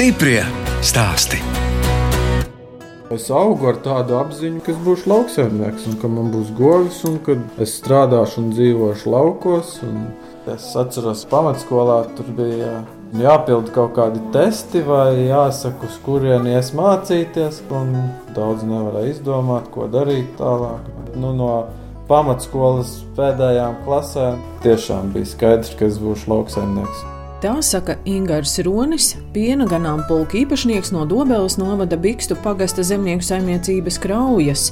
Stiprie 0.00 0.40
stāsti. 0.80 1.36
Es 3.12 3.26
augu 3.36 3.66
ar 3.68 3.82
tādu 3.84 4.14
apziņu, 4.16 4.62
ka 4.64 4.72
es 4.72 4.78
būšu 4.80 5.10
lauksaimnieks, 5.12 5.84
un 5.90 5.98
ka 6.00 6.08
man 6.08 6.30
būs 6.32 6.54
govis, 6.56 7.02
un 7.04 7.18
ka 7.20 7.36
es 7.60 7.74
strādāšu 7.82 8.40
un 8.40 8.46
dzīvošu 8.54 9.12
laukos. 9.12 9.74
Un 9.84 10.06
es 10.54 10.70
atceros, 10.80 11.26
ka 11.26 11.34
pamatskolā 11.34 11.98
tur 12.16 12.32
bija 12.40 12.78
jāpild 13.20 13.68
kaut 13.76 13.92
kādi 14.00 14.24
testi, 14.32 14.80
vai 14.88 15.28
jāsaka, 15.28 15.92
uz 15.92 16.00
kurieni 16.08 16.56
ies 16.56 16.72
mācīties. 16.80 17.60
Daudz 18.32 18.64
nevarēja 18.72 19.18
izdomāt, 19.18 19.68
ko 19.76 19.84
darīt 19.84 20.32
tālāk. 20.40 20.88
Nu, 21.12 21.36
no 21.36 21.52
pamatskolas 22.08 23.02
pēdējām 23.20 23.82
klasēm 23.84 24.40
tiešām 24.64 25.12
bija 25.12 25.34
skaidrs, 25.36 25.76
ka 25.76 25.92
es 25.92 26.00
būšu 26.00 26.38
lauksaimnieks. 26.38 27.19
Tā 27.40 27.54
saka 27.64 27.94
Ingūns 28.04 28.58
Ronis, 28.66 29.14
piena 29.32 29.64
ganāmpulka 29.64 30.36
īpašnieks 30.42 30.90
no 30.92 31.06
Dobelas 31.08 31.54
novada 31.56 31.96
Bikstu 31.96 32.36
pagasta 32.44 32.82
zemnieku 32.84 33.24
saimniecības 33.24 33.96
kraujas. 34.02 34.64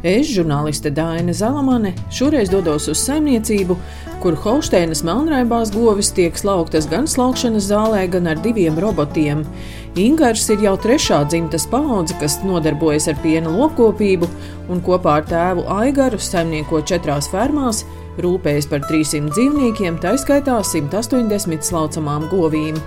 Es, 0.00 0.30
žurnāliste 0.32 0.88
Dāna 0.88 1.34
Zalamane, 1.36 1.92
šoreiz 2.08 2.48
dodos 2.48 2.88
uz 2.88 3.02
saimniecību, 3.04 3.76
kur 4.22 4.38
Holšteinas 4.40 5.04
melnraibās 5.04 5.74
govis 5.74 6.14
tiek 6.16 6.40
slauktas 6.40 6.88
gan 6.88 7.04
slaukšanas 7.04 7.68
zālē, 7.68 8.06
gan 8.14 8.30
ar 8.32 8.40
diviem 8.40 8.80
robotiem. 8.80 9.44
Ingūns 10.00 10.46
ir 10.54 10.64
jau 10.64 10.78
trešā 10.80 11.26
dzimtas 11.28 11.68
paudze, 11.68 12.16
kas 12.22 12.38
nodarbojas 12.40 13.10
ar 13.12 13.20
piena 13.20 13.52
lopkopību, 13.52 14.30
un 14.72 14.80
kopā 14.80 15.18
ar 15.20 15.28
tēvu 15.28 15.68
Aigaru 15.76 16.16
saimnieko 16.16 16.80
četrās 16.88 17.28
fermās 17.28 17.84
rūpējas 18.22 18.68
par 18.70 18.84
300 18.86 19.32
dzīvniekiem, 19.34 19.98
tā 20.02 20.14
skaitā 20.20 20.60
180 20.62 21.66
slaucamām 21.66 22.28
govīm. 22.32 22.78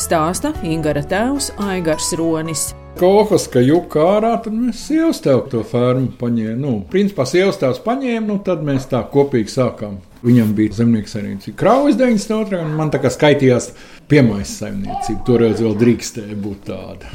Stāsta 0.00 0.52
Ingūra 0.66 1.02
tēvs 1.08 1.54
Aigars 1.66 2.12
Ronis. 2.20 2.68
Kofas, 2.96 3.44
ka 3.52 3.60
juka 3.60 4.00
ārā, 4.14 4.30
tad 4.40 4.54
mēs 4.56 4.86
sievas 4.88 5.18
tev 5.24 5.42
to 5.52 5.60
fermu 5.68 6.14
paņēmām. 6.16 6.60
Nu, 6.62 6.72
principā 6.88 7.26
sievas 7.28 7.58
tēvs 7.60 7.82
paņēma, 7.84 8.24
nu 8.28 8.38
tad 8.44 8.64
mēs 8.64 8.88
tā 8.88 9.02
kopīgi 9.12 9.52
sākām. 9.52 9.98
Viņam 10.24 10.54
bija 10.56 10.78
zemnieks 10.78 11.12
saimniecība. 11.12 11.58
Kraujas 11.60 11.98
92. 12.00 12.62
un 12.64 12.72
man 12.78 12.92
tā 12.94 13.02
kā 13.02 13.12
skaitījās 13.12 13.70
piemais 14.08 14.54
saimniecība. 14.62 15.20
Toreiz 15.28 15.60
vēl 15.60 15.76
drīkstēja 15.82 16.38
būt 16.40 16.68
tāda. 16.70 17.12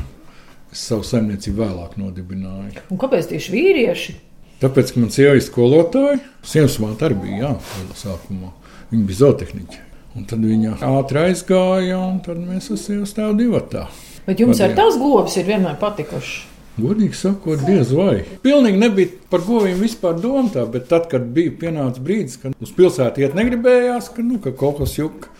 Es 0.71 0.85
savu 0.87 1.03
saimniecību 1.03 1.63
vēlāk 1.63 1.97
nodibināju. 1.99 2.85
Un 2.93 3.01
kāpēc 3.01 3.33
tieši 3.33 3.55
vīrieši? 3.57 4.15
Tāpēc, 4.61 4.91
ka 4.93 5.01
man 5.01 5.09
sieva 5.09 5.33
ir 5.37 5.41
skolotāja, 5.41 6.19
sievas 6.45 6.75
māte 6.83 7.07
arī 7.07 7.17
bija 7.23 7.39
jā, 7.39 7.53
sākumā. 7.97 8.51
Viņa 8.91 9.07
bija 9.07 9.19
zootehniķe. 9.23 9.79
Un 10.19 10.27
tad 10.27 10.43
viņa 10.43 10.75
ātri 10.85 11.21
aizgāja, 11.23 11.97
un 11.97 12.19
tad 12.21 12.37
mēs 12.43 12.69
ar 12.73 12.77
sievu 12.77 13.07
stāvu 13.09 13.37
divatā. 13.39 13.87
Bet 14.27 14.43
jums 14.43 14.61
arī 14.61 14.75
tās 14.77 14.99
govis 15.01 15.37
ir 15.39 15.47
vienmēr 15.47 15.79
patikušas. 15.81 16.47
Godīgi 16.81 17.17
sakot, 17.17 17.63
diez 17.67 17.89
vai. 17.95 18.21
Pilnīgi 18.45 18.79
nebija 18.79 19.11
par 19.31 19.41
govīm 19.43 19.81
vispār 19.81 20.15
domāta, 20.21 20.63
bet 20.71 20.87
tad, 20.91 21.09
kad 21.11 21.25
bija 21.35 21.51
pienācis 21.63 22.03
brīdis, 22.05 22.37
kad 22.39 22.55
uz 22.63 22.71
pilsētu 22.77 23.25
iet 23.25 23.35
negribējās, 23.37 24.07
ka, 24.15 24.23
nu, 24.23 24.37
ka 24.43 24.53
kaut 24.55 24.79
kas 24.79 24.95
juka, 24.99 25.31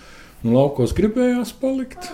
nu, 0.42 0.58
laukos 0.58 0.96
gribējās 0.98 1.54
palikt. 1.62 2.10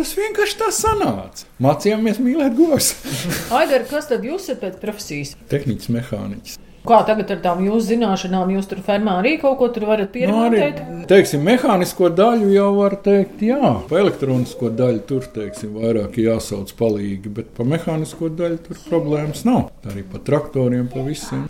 Tas 0.00 0.14
vienkārši 0.16 0.56
tā 0.56 0.70
sanāca. 0.72 1.44
Mācījāmies 1.60 2.22
mīlēt 2.24 2.54
govs. 2.56 2.94
Aigar, 3.58 3.82
kas 3.84 4.06
tad 4.08 4.22
jūs 4.24 4.46
esat 4.46 4.62
pēc 4.62 4.78
profesijas? 4.80 5.34
Tehniķis, 5.50 5.90
mehāniķis. 5.92 6.54
Kā 6.88 7.02
tagad 7.04 7.28
ar 7.34 7.40
tām 7.44 7.58
jūsu 7.66 7.90
zināšanām, 7.90 8.54
jūs 8.54 8.70
tur 8.70 8.78
fermā 8.86 9.18
arī 9.20 9.34
kaut 9.42 9.58
ko 9.60 9.66
tur 9.68 9.84
varat 9.90 10.08
pierādīt? 10.14 10.78
Nu, 10.80 11.02
teiksim, 11.10 11.42
mehānisko 11.44 12.08
daļu 12.16 12.48
jau 12.54 12.68
var 12.78 12.96
teikt, 13.04 13.42
jā, 13.44 13.74
pa 13.90 13.98
elektronisko 14.00 14.70
daļu 14.78 15.02
tur, 15.10 15.26
teiksim, 15.34 15.74
vairāk 15.76 16.16
jāsauc 16.22 16.72
palīgi, 16.78 17.34
bet 17.36 17.50
pa 17.58 17.66
mehānisko 17.68 18.30
daļu 18.38 18.62
tur 18.70 18.80
problēmas 18.86 19.44
nav. 19.44 19.66
Arī 19.84 20.06
pa 20.08 20.22
traktoriem, 20.24 20.86
pa 20.88 21.04
visiem. 21.04 21.44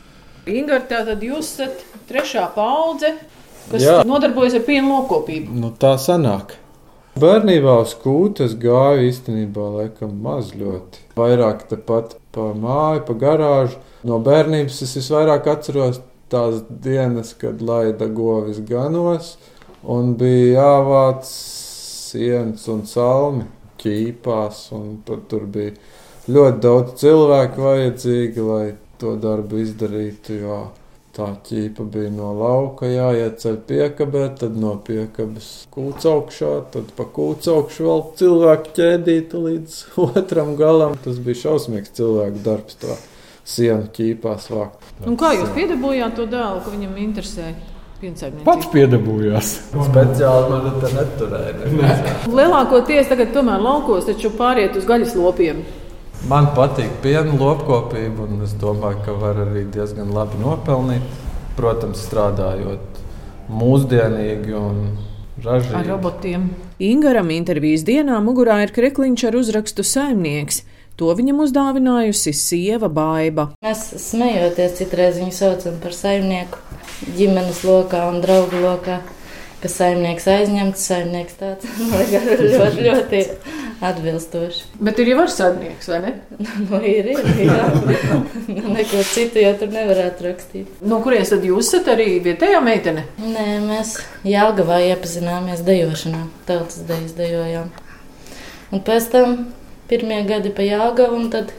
Ingar, 0.50 0.82
tātad 0.90 1.22
jūs 1.22 1.52
esat 1.54 1.86
trešā 2.10 2.48
paudze, 2.58 3.14
kas 3.70 3.86
jā. 3.86 4.00
nodarbojas 4.10 4.58
ar 4.58 4.66
pienu 4.66 4.96
lopkopību. 4.96 5.54
Nu, 5.62 5.70
tā 5.78 5.94
sanāk. 6.02 6.58
Bērnībā 7.20 7.72
uz 7.82 7.90
kūtas 8.00 8.54
gāju 8.60 9.08
īstenībā 9.10 9.64
laikam 9.74 10.12
maz 10.24 10.54
ļoti. 10.56 11.02
Vairāk 11.18 11.66
tepat 11.68 12.14
pa 12.32 12.46
māju, 12.56 13.02
pa 13.08 13.16
garāžu. 13.24 13.80
No 14.06 14.20
bērnības 14.24 14.78
es 14.86 14.94
visvairāk 14.96 15.48
atceros 15.50 15.98
tās 16.32 16.62
dienas, 16.70 17.34
kad 17.36 17.60
laida 17.60 18.08
govis 18.08 18.62
ganos 18.64 19.34
un 19.82 20.14
bija 20.20 20.62
jāvāc 20.62 21.26
sienas 21.28 22.68
un 22.72 22.86
salmi 22.88 23.48
ķīpās. 23.82 24.68
Un 24.78 25.00
tur 25.04 25.44
bija 25.44 25.74
ļoti 26.30 26.62
daudz 26.64 26.96
cilvēku 27.02 27.66
vajadzīgi, 27.66 28.46
lai 28.48 28.66
to 29.02 29.18
darbu 29.20 29.60
izdarītu. 29.66 30.40
Jo 30.46 30.62
Tā 31.20 31.26
ķīpa 31.44 31.84
bija 31.92 32.08
no 32.14 32.30
lauka, 32.32 32.88
jāieceļ 32.88 33.56
piekabē, 33.68 34.22
tad 34.40 34.54
no 34.56 34.70
piekabes 34.86 35.48
kūts 35.74 36.06
augšā, 36.08 36.52
tad 36.72 36.94
pa 36.96 37.04
kūts 37.04 37.50
augšu 37.52 37.84
vēl 37.84 38.00
cilvēku 38.16 38.72
ķēdīta 38.78 39.42
līdz 39.44 39.74
otram 40.06 40.54
galam. 40.56 40.94
Tas 41.04 41.18
bija 41.20 41.42
šausmīgs 41.42 41.92
cilvēku 41.98 42.40
darbs, 42.46 42.78
to 42.80 42.96
sienu 43.44 43.90
ķīpās 43.98 44.48
vākt. 44.54 44.88
Un 45.04 45.20
kā 45.20 45.34
jūs 45.36 45.52
piedabūjāt 45.58 46.16
to 46.16 46.24
dēlu, 46.32 46.64
ka 46.64 46.72
viņam 46.72 46.96
interesēja? 47.04 47.52
Pats 48.46 48.70
piedabūjās. 48.72 49.52
Speciāli 49.90 50.46
man 50.48 50.80
te 50.80 50.94
neturēja. 50.94 51.72
Ne. 51.74 51.90
Lielākoties 52.32 53.12
tagad 53.12 53.36
tomēr 53.36 53.60
laukos, 53.60 54.08
taču 54.08 54.32
pāriet 54.40 54.80
uz 54.80 54.88
gaļas 54.88 55.12
lopiem. 55.20 55.60
Man 56.28 56.50
patīk 56.52 56.98
piena 57.00 57.32
lopkopība, 57.32 58.26
un 58.26 58.42
es 58.44 58.52
domāju, 58.60 58.98
ka 59.06 59.14
var 59.16 59.38
arī 59.46 59.62
diezgan 59.72 60.10
labi 60.12 60.40
nopelnīt. 60.42 61.06
Protams, 61.56 62.02
strādājot 62.04 63.00
mūsdienīgi 63.48 64.52
un 64.56 64.82
ražīgi. 65.44 65.78
Ar 65.78 65.88
robotiem. 65.88 66.50
Ingaram 66.80 67.32
intervijas 67.32 67.86
dienā 67.88 68.20
mugurā 68.24 68.60
ir 68.66 68.74
krekliņš 68.76 69.24
ar 69.30 69.38
uzrakstu 69.40 69.84
saimnieks. 69.86 70.62
To 71.00 71.08
viņam 71.16 71.40
uzdāvinājusi 71.46 72.34
sieva 72.36 72.90
Baiva. 72.92 73.48
Mēs 73.64 73.86
smejoties 74.02 74.76
citreiz 74.76 75.16
viņu 75.22 75.32
saucam 75.32 75.80
par 75.80 75.96
saimnieku 75.96 76.60
ģimenes 77.16 77.64
lokā 77.64 78.04
un 78.10 78.20
draugu 78.20 78.60
lokā 78.60 79.00
ka 79.60 79.68
saimnieks 79.68 80.26
aizņemts, 80.30 80.84
saimnieks 80.88 81.36
tāds 81.40 81.66
ļoti, 82.12 82.84
ļoti 82.86 83.22
atbilstoši. 83.80 84.64
Bet 84.84 84.98
ir 85.00 85.10
jau 85.12 85.20
ar 85.22 85.30
saimnieks, 85.32 85.88
vai 85.90 86.00
ne? 86.04 86.12
nu, 86.68 86.80
ir, 86.84 87.10
ir, 87.14 87.20
jā. 87.46 87.68
nu, 88.48 88.74
neko 88.74 89.04
citu 89.08 89.42
jau 89.42 89.52
tur 89.60 89.72
nevarētu 89.72 90.26
rakstīt. 90.28 90.80
No 90.84 91.00
kurienes 91.04 91.32
tad 91.32 91.46
jūs 91.46 91.70
esat 91.70 91.92
arī 91.94 92.08
vietējā 92.24 92.60
meitene? 92.64 93.06
Nē, 93.20 93.46
mēs 93.64 93.96
Jālgavā 94.28 94.80
iepazināmies 94.90 95.64
dejošanā, 95.66 96.26
tautas 96.48 96.82
dejas 96.88 97.16
dejojām. 97.18 97.70
Un 98.70 98.84
pēc 98.86 99.08
tam 99.14 99.38
pirmie 99.90 100.20
gadi 100.28 100.52
pa 100.54 100.66
Jālgavu, 100.66 101.16
un 101.16 101.30
tad 101.32 101.54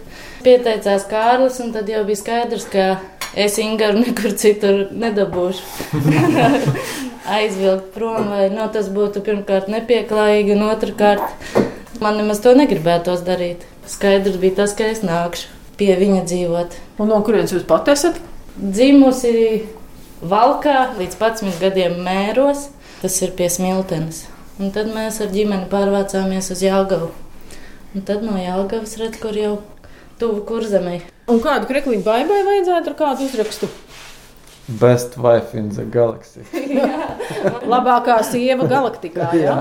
pieteicās 0.45 1.07
Kārlis, 1.09 1.59
un 1.63 1.73
tad 1.75 1.89
jau 1.91 2.05
bija 2.07 2.21
skaidrs, 2.21 2.69
ka 2.71 2.91
es 3.35 3.57
Ingaru 3.61 4.05
nekur 4.05 4.37
citur 4.37 4.85
nedabūšu. 4.91 5.63
aizvilkt 7.31 7.93
prom, 7.93 8.29
vai 8.31 8.47
no, 8.53 8.67
tas 8.73 8.89
būtu 8.93 9.21
pirmkārt 9.25 9.69
nepieklājīgi, 9.71 10.55
un 10.55 10.65
otrkārt 10.71 11.59
man 12.01 12.17
nemaz 12.17 12.41
to 12.43 12.53
negribētos 12.57 13.23
darīt. 13.25 13.63
Skaidrs 13.89 14.39
bija 14.41 14.61
tas, 14.61 14.73
ka 14.77 14.89
es 14.89 15.03
nākšu 15.05 15.49
pie 15.79 15.93
viņa 15.97 16.25
dzīvot. 16.29 16.77
Un 17.01 17.09
no 17.13 17.21
kurienes 17.25 17.53
jūs 17.53 17.65
pat 17.69 17.89
esat? 17.93 18.19
Dzimusi 18.57 19.63
Valkā 20.21 20.91
līdz 20.99 21.17
11 21.17 21.61
gadiem 21.61 21.95
mēros, 22.05 22.67
tas 23.01 23.15
ir 23.25 23.33
pie 23.37 23.47
Smiltenes. 23.49 24.27
Un 24.61 24.69
tad 24.75 24.91
mēs 24.93 25.17
ar 25.23 25.31
ģimeni 25.33 25.69
pārvācāmies 25.71 26.51
uz 26.53 26.61
Jāgaunu. 26.61 27.09
Un 27.95 28.05
tad 28.05 28.21
no 28.25 28.37
Jāgaunas 28.37 28.93
redz, 29.01 29.17
kur 29.21 29.37
jau 29.37 29.55
tuvu 30.21 30.43
kurzemē. 30.45 30.99
Un 31.31 31.41
kādu 31.41 31.69
krekliņu 31.69 32.05
baigai 32.05 32.43
vajadzētu 32.45 32.91
ar 32.93 32.97
kādu 32.99 33.25
uzrakstu? 33.25 33.71
Best 34.67 35.17
wife 35.17 35.55
in 35.55 35.69
the 35.69 35.83
galaxy. 35.83 36.45
Labākā 37.71 38.19
sieva 38.23 38.67
galaktikā. 38.69 39.31
Jā, 39.33 39.55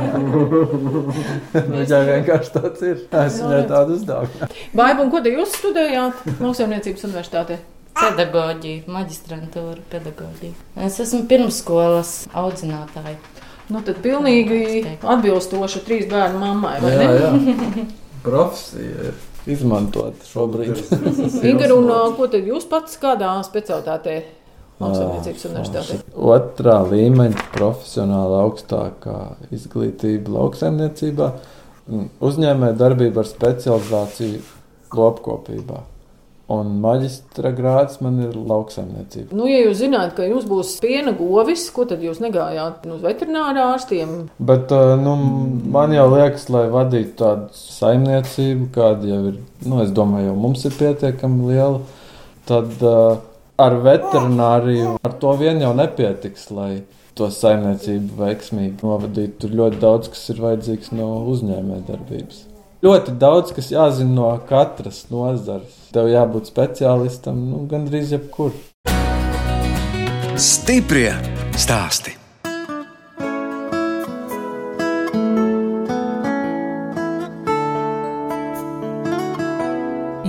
jā 1.88 2.00
vienkārši 2.10 2.52
tāds 2.52 2.84
ir. 2.84 2.98
Es 3.08 3.38
viņai 3.40 3.62
tādu 3.70 3.96
uzdāvināju. 3.96 4.50
Baiba, 4.76 5.04
un 5.06 5.12
ko 5.12 5.22
te 5.24 5.32
jūs 5.32 5.56
studējāt 5.56 6.20
Lauksaimniecības 6.36 7.06
universitātē? 7.08 7.58
Pedagoģija, 7.96 8.84
maģistrantūra, 8.92 9.80
pedagoģija. 9.90 10.52
Es 10.86 11.00
esmu 11.02 11.24
pirmsskolas 11.30 12.12
audzinātāja. 12.36 13.16
Nu, 13.70 13.80
tad 13.86 14.02
pilnīgi 14.04 14.84
atbilstoša 15.00 15.82
trīs 15.86 16.06
bērnu 16.10 16.40
mammai, 16.42 16.76
vai 16.82 16.92
jā, 16.92 17.08
ne? 17.08 17.56
Jā. 17.56 17.86
Profesija 18.26 19.10
ir 19.10 19.54
izmantot 19.54 20.26
šobrīd. 20.28 20.76
Ingar, 21.48 21.72
un 21.72 21.88
ko 22.18 22.28
tad 22.30 22.44
jūs 22.46 22.68
pats 22.68 22.98
kādā 23.00 23.32
specialitātē 23.46 24.18
Lauksaimniecības 24.80 25.46
universitātē. 25.50 25.98
Otrā 26.16 26.78
līmeņa 26.88 27.46
profesionāla 27.52 28.44
augstākā 28.46 29.18
izglītība 29.52 30.36
lauksaimniecībā. 30.38 31.32
uzņēmē 32.22 32.74
darbību 32.78 33.20
ar 33.20 33.26
specializāciju 33.26 34.40
lopkopībā. 34.94 35.80
Un 36.50 36.70
maģistra 36.82 37.52
grāds 37.54 38.00
man 38.02 38.16
ir 38.24 38.34
lauksaimniecība. 38.34 39.36
Nu, 39.38 39.44
ja 39.46 39.60
jūs 39.62 39.84
zināt, 39.84 40.16
ka 40.16 40.26
jums 40.26 40.48
būs 40.50 40.72
piena 40.82 41.12
govis, 41.14 41.68
ko 41.70 41.84
tad 41.86 42.02
jūs 42.02 42.18
negājāt 42.22 42.88
uz 42.90 43.04
veterinārā 43.04 43.68
ārstiem? 43.76 44.16
Bet 44.42 44.74
nu, 44.98 45.14
man 45.70 45.94
jau 45.94 46.08
liekas, 46.10 46.48
lai 46.50 46.64
vadītu 46.72 47.14
tādu 47.22 47.54
saimniecību, 47.54 48.66
kāda 48.74 49.12
jau 49.12 49.20
ir, 49.30 49.38
nu, 49.62 49.78
es 49.84 49.94
domāju, 49.94 50.32
jau 50.32 50.36
mums 50.42 50.66
ir 50.66 50.74
pietiekami 50.74 51.52
liela, 51.52 51.84
tad 52.50 52.82
uh, 52.82 53.22
ar 53.60 53.76
veterināriju 53.84 54.96
ar 55.04 55.16
to 55.22 55.34
vien 55.40 55.60
jau 55.62 55.72
nepietiks, 55.76 56.48
lai 56.56 56.70
to 57.18 57.28
saimniecību 57.34 58.20
veiksmīgi 58.20 58.86
novadītu. 58.86 59.36
Tur 59.42 59.56
ļoti 59.62 59.80
daudz 59.82 60.12
kas 60.12 60.22
ir 60.32 60.40
vajadzīgs 60.44 60.94
no 60.96 61.10
uzņēmējdarbības. 61.34 62.46
Ļoti 62.80 63.16
daudz 63.20 63.52
kas 63.56 63.68
jāzina 63.74 64.14
no 64.16 64.30
katras 64.48 65.02
nozares. 65.12 65.74
Tev 65.92 66.08
jābūt 66.08 66.48
speciālistam 66.48 67.42
nu, 67.50 67.66
gandrīz 67.68 68.14
jebkur. 68.16 68.56
Stiprie 70.40 71.12
stāstī. 71.60 72.19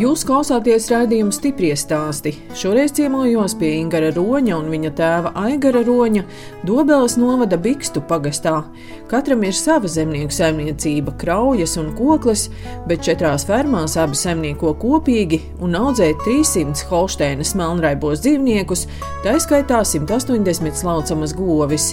Jūs 0.02 0.24
klausāties 0.26 0.88
raidījuma 0.90 1.34
stipri 1.36 1.68
stāstī. 1.78 2.32
Šoreiz 2.58 2.94
ciemojos 2.98 3.54
pie 3.60 3.68
Ingūna 3.84 4.08
Roņa 4.16 4.56
un 4.58 4.70
viņa 4.72 4.92
tēva 4.98 5.32
Aigara 5.38 5.84
Roņa, 5.86 6.24
Dobelas 6.66 7.20
novada 7.22 7.60
Bikstu 7.62 8.02
pagastā. 8.10 8.64
Katram 9.12 9.44
ir 9.46 9.54
sava 9.54 9.92
zemnieku 9.92 10.34
saimniecība, 10.34 11.14
kraujas 11.22 11.76
un 11.78 11.92
koklis, 11.94 12.48
bet 12.90 13.04
četrās 13.06 13.46
fermās 13.46 13.94
abi 14.02 14.18
saimnieko 14.18 14.72
kopīgi 14.82 15.38
un 15.62 15.78
audzē 15.78 16.08
300 16.24 16.88
holšteinas 16.90 17.54
melnraibos 17.60 18.24
dzīvniekus, 18.24 18.88
tā 19.22 19.36
skaitā 19.44 19.84
180 19.86 20.82
slaucamas 20.82 21.36
govis. 21.38 21.92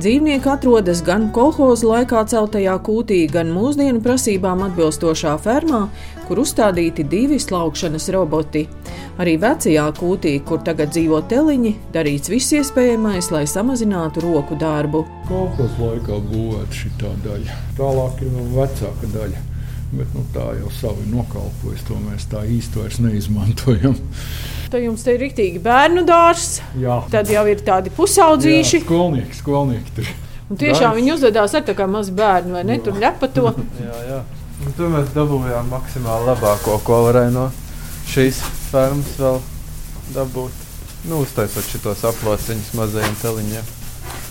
Dzīvnieki 0.00 0.48
atrodas 0.48 1.02
gan 1.04 1.28
kolhozu 1.36 1.90
laikā 1.90 2.22
celtajā 2.30 2.78
kūtī, 2.86 3.20
gan 3.28 3.52
mūsdienu 3.52 4.00
prasībām 4.00 4.64
atbilstošā 4.70 5.34
fermā, 5.44 5.82
kur 6.30 6.44
uzstādīti 6.44 7.02
divi 7.10 7.40
slaukšanas 7.50 8.08
roboti. 8.14 8.64
Arī 9.20 9.36
vecajā 9.42 9.84
kūtī, 9.98 10.36
kur 10.46 10.62
tagad 10.64 10.94
dzīvo 10.94 11.20
teliņi, 11.28 11.74
darīts 11.92 12.30
viss 12.32 12.54
iespējamais, 12.56 13.30
lai 13.34 13.44
samazinātu 13.50 14.24
roku 14.24 14.56
darbu. 14.60 15.04
Kolekcijas 15.28 15.78
laikā 15.82 16.20
būvēta 16.30 16.80
šī 16.80 16.92
daļa, 17.26 17.60
tālāk 17.78 18.24
ir 18.24 18.34
vēl 18.38 18.50
vecāka 18.56 19.14
daļa. 19.18 19.46
Bet 19.90 20.12
nu, 20.14 20.22
tā 20.30 20.44
jau 20.54 20.70
savu 20.70 21.02
nokalpojas, 21.10 21.82
to 21.88 21.96
mēs 21.98 22.28
tā 22.30 22.44
īsti 22.46 22.78
vairs 22.78 23.00
neizmantojam. 23.02 23.96
Tad 24.70 24.84
jums 24.84 25.02
te 25.02 25.16
ir 25.16 25.24
rīktīgi 25.24 25.58
bērnu 25.64 26.04
dārzs. 26.06 26.60
Jā. 26.78 27.00
Tad 27.10 27.30
jau 27.32 27.42
ir 27.50 27.64
tādi 27.66 27.90
pusaudzīši. 27.96 28.78
Jā, 28.78 28.86
skolnieki, 28.86 29.38
skolnieki 29.40 29.96
tur. 29.96 30.12
Un 30.50 30.58
tiešām 30.58 30.94
viņi 30.94 31.16
uzvedās 31.16 31.56
ar 31.58 31.66
tā 31.66 31.74
kā 31.78 31.90
mazi 31.90 32.14
bērni, 32.14 32.54
vai 32.54 32.62
ne? 32.66 32.78
Tur 32.82 33.02
ļepa 33.02 33.30
to. 33.34 33.50
jā, 33.86 33.96
jā. 34.06 34.20
Un 34.60 34.74
tur 34.76 34.90
mēs 34.92 35.12
dabūjām 35.14 35.70
maksimāli 35.72 36.28
labāko, 36.28 36.76
ko 36.84 37.04
varēja 37.06 37.32
no 37.32 37.46
šīs 38.10 38.42
fermas 38.68 39.14
vēl 39.20 39.38
dabūt. 40.14 40.66
Nu, 41.08 41.22
uztaisot 41.24 41.64
šitos 41.64 42.02
aplociņus 42.10 42.74
mazajiem 42.76 43.14
teliņiem. 43.22 43.70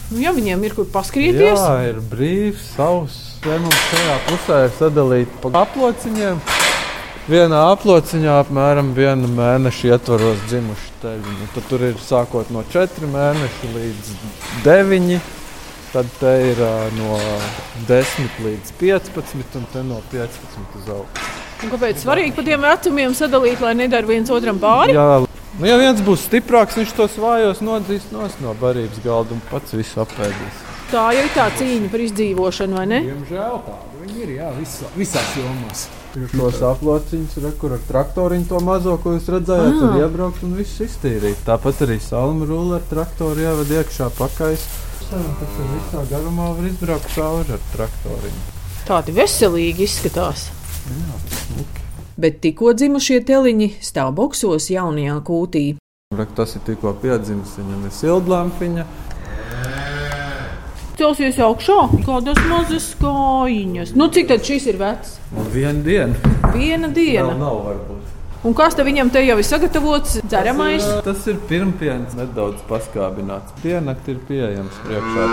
Nu, 0.09 0.19
ja 0.21 0.33
viņiem 0.33 0.63
ir 0.65 0.75
kur 0.77 0.85
paskrieties, 0.93 1.57
Jā, 1.57 1.73
ir 1.89 1.99
brīvs, 2.11 2.61
savs. 2.75 3.17
Ja 3.45 3.57
mums 3.61 3.81
šajā 3.89 4.15
pusē 4.27 4.59
ir 4.67 4.73
sadalīti 4.77 5.41
pa 5.41 5.53
aplociņiem. 5.63 6.41
Vienā 7.29 7.59
aplociņā 7.75 8.39
apmēram 8.41 8.93
viena 8.97 9.29
mēneša 9.29 9.91
ietvaros 9.93 10.39
dzimuši 10.49 10.93
teļi. 11.03 11.49
Tad 11.53 11.67
tur 11.69 11.83
ir 11.85 11.99
sākot 12.01 12.49
no 12.53 12.63
4 12.73 13.09
mēnešu 13.13 13.69
līdz 13.75 14.13
9. 14.65 15.19
Tad 15.89 16.06
te 16.19 16.31
ir 16.51 16.59
uh, 16.62 16.86
no 17.00 17.15
10 17.89 18.44
līdz 18.45 18.74
15, 18.77 19.57
un 19.57 19.65
te 19.74 19.81
no 19.88 20.01
15 20.12 20.77
uz 20.77 20.89
augšu. 20.94 21.30
Un 21.65 21.71
kāpēc 21.74 22.03
svarīgi 22.03 22.36
pa 22.38 22.45
tiem 22.45 22.62
vecumiem 22.63 23.15
sadalīt, 23.18 23.59
lai 23.63 23.74
nedara 23.75 24.07
viens 24.07 24.30
otram 24.31 24.62
pāri? 24.62 24.94
Jā, 24.95 25.07
nu, 25.25 25.65
ja 25.68 25.80
viens 25.81 26.03
būs 26.06 26.27
stiprāks, 26.30 26.77
viņš 26.77 26.94
tos 26.95 27.18
vājos 27.19 27.63
nodzīs 27.65 28.06
no 28.13 28.53
barības 28.62 29.01
galda 29.03 29.33
un 29.36 29.41
pats 29.50 29.74
visu 29.75 30.00
apēdīs. 30.06 30.62
Tā 30.89 31.07
jau 31.13 31.24
ir 31.25 31.33
tā 31.36 31.50
cīņa 31.57 31.89
par 31.91 32.01
izdzīvošanu, 32.06 32.77
vai 32.80 32.86
ne? 32.89 33.00
Diemžēl 33.09 33.57
tādi 33.65 34.00
viņi 34.03 34.24
ir 34.24 34.31
jā, 34.38 34.47
visā, 34.57 34.88
visās 34.97 35.33
jomās. 35.38 35.83
Ir 36.18 36.31
tos 36.33 36.62
aplociņus, 36.65 37.36
kur 37.62 37.75
ar 37.75 37.83
traktoriņu 37.89 38.47
to 38.50 38.62
mazo, 38.65 38.95
ko 39.01 39.13
jūs 39.18 39.27
redzējāt, 39.30 39.74
Ah. 39.75 39.81
tur 39.83 40.00
iebraukt 40.06 40.45
un 40.47 40.56
viss 40.57 40.81
iztīrīt. 40.86 41.44
Tāpat 41.45 41.83
arī 41.86 42.00
salmu 42.01 42.47
rulli 42.50 42.77
ar 42.80 42.86
traktoru 42.89 43.41
jāved 43.45 43.74
iekšā 43.77 44.09
pakaļ. 44.18 44.57
Tas 45.10 45.60
ir 45.60 45.69
visā 45.74 46.01
garumā 46.12 46.50
var 46.57 46.66
izbraukt 46.69 47.10
cauri 47.16 47.56
ar 47.56 47.62
traktoriņu. 47.74 48.42
Tādi 48.90 49.13
veselīgi 49.16 49.86
izskatās. 49.88 50.48
Bet 52.19 52.42
tikko 52.44 52.74
dzimušie 52.75 53.22
teliņi 53.28 53.69
stāv 53.86 54.12
boksos 54.18 54.68
jaunajā 54.74 55.19
kūtī. 55.28 55.63
Re, 56.18 56.25
Tas 56.36 56.56
ir 56.57 56.63
tikko 56.68 56.94
piedzimis, 57.01 57.56
viņam 57.62 57.86
ir 57.88 57.94
sildlampiņa. 57.96 58.86
Celsies 61.00 61.38
augšā, 61.40 61.78
kādas 62.04 62.40
mazas 62.50 62.90
kājiņas. 63.00 63.94
Nu, 63.96 64.10
cik 64.12 64.28
tad 64.34 64.44
šis 64.44 64.66
ir 64.74 64.80
vecs? 64.81 65.13
Un 65.31 65.48
vienu 65.54 65.80
dienu. 65.86 66.18
Viena 66.51 66.90
Vēl 66.90 66.96
diena. 66.98 67.38
nav 67.40 67.62
varbūt. 67.69 67.99
Un 68.39 68.53
kas 68.56 68.75
te 68.77 68.86
viņam 68.88 69.09
te 69.12 69.19
jau 69.25 69.36
ir 69.41 69.44
sagatavots? 69.44 70.19
Dzeramais. 70.24 70.83
Tas 70.83 70.94
ir, 70.95 71.01
tas 71.09 71.25
ir 71.27 71.39
pirmpiens, 71.50 72.13
nedaudz 72.15 72.62
paskābināts. 72.69 73.51
Diennakti 73.59 74.15
ir 74.15 74.21
pieejams 74.30 74.77
priekšā. 74.86 75.25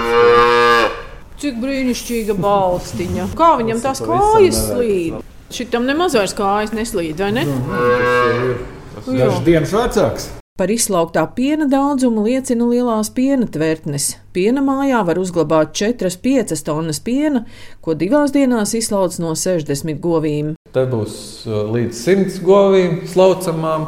Cik 1.38 1.60
brīnišķīga 1.62 2.34
balstiņa. 2.42 3.28
Kā 3.40 3.52
viņam 3.60 3.84
tās 3.84 4.02
kājas 4.02 4.58
slīd? 4.72 5.20
Šitam 5.54 5.86
nemaz 5.86 6.16
vairs 6.18 6.34
kājas 6.34 6.74
neslīd, 6.74 7.22
vai 7.22 7.30
ne? 7.36 7.46
Jā. 7.46 9.28
Dažas 9.28 9.44
dienas 9.46 9.76
vecāks. 9.76 10.28
Par 10.56 10.70
izslauktā 10.72 11.20
piena 11.36 11.66
daudzumu 11.68 12.22
liecina 12.24 12.64
lielās 12.64 13.10
piena 13.12 13.44
tvertnes. 13.44 14.14
Piena 14.32 14.62
mājā 14.64 15.02
var 15.04 15.18
uzglabāt 15.20 15.74
4-5 15.76 16.56
tonnas 16.64 16.96
piena, 17.04 17.42
ko 17.84 17.92
divās 17.92 18.32
dienās 18.32 18.72
izslauc 18.78 19.18
no 19.20 19.34
60 19.36 20.00
govīm. 20.00 20.54
Te 20.72 20.86
būs 20.88 21.18
uh, 21.44 21.68
līdz 21.76 22.00
100 22.00 22.40
govīm 22.48 22.96
slaucamām. 23.04 23.86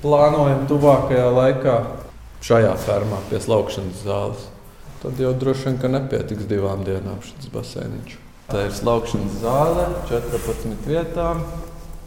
Plānojam 0.00 0.64
tuvākajā 0.72 1.28
laikā 1.36 1.76
šajā 2.48 2.72
fermā 2.88 3.20
pie 3.28 3.44
slaukšanas 3.44 4.02
zāles. 4.08 4.50
Tad 5.04 5.20
jau 5.20 5.36
droši 5.36 5.68
vien, 5.68 5.80
ka 5.84 5.92
nepietiks 5.92 6.48
divām 6.48 6.88
dienām 6.88 7.20
šis 7.28 7.52
baseiniņš. 7.52 8.20
Tā 8.48 8.70
ir 8.70 8.76
slaukšanas 8.80 9.40
zāle, 9.44 9.90
14 10.08 10.88
vietām. 10.88 11.44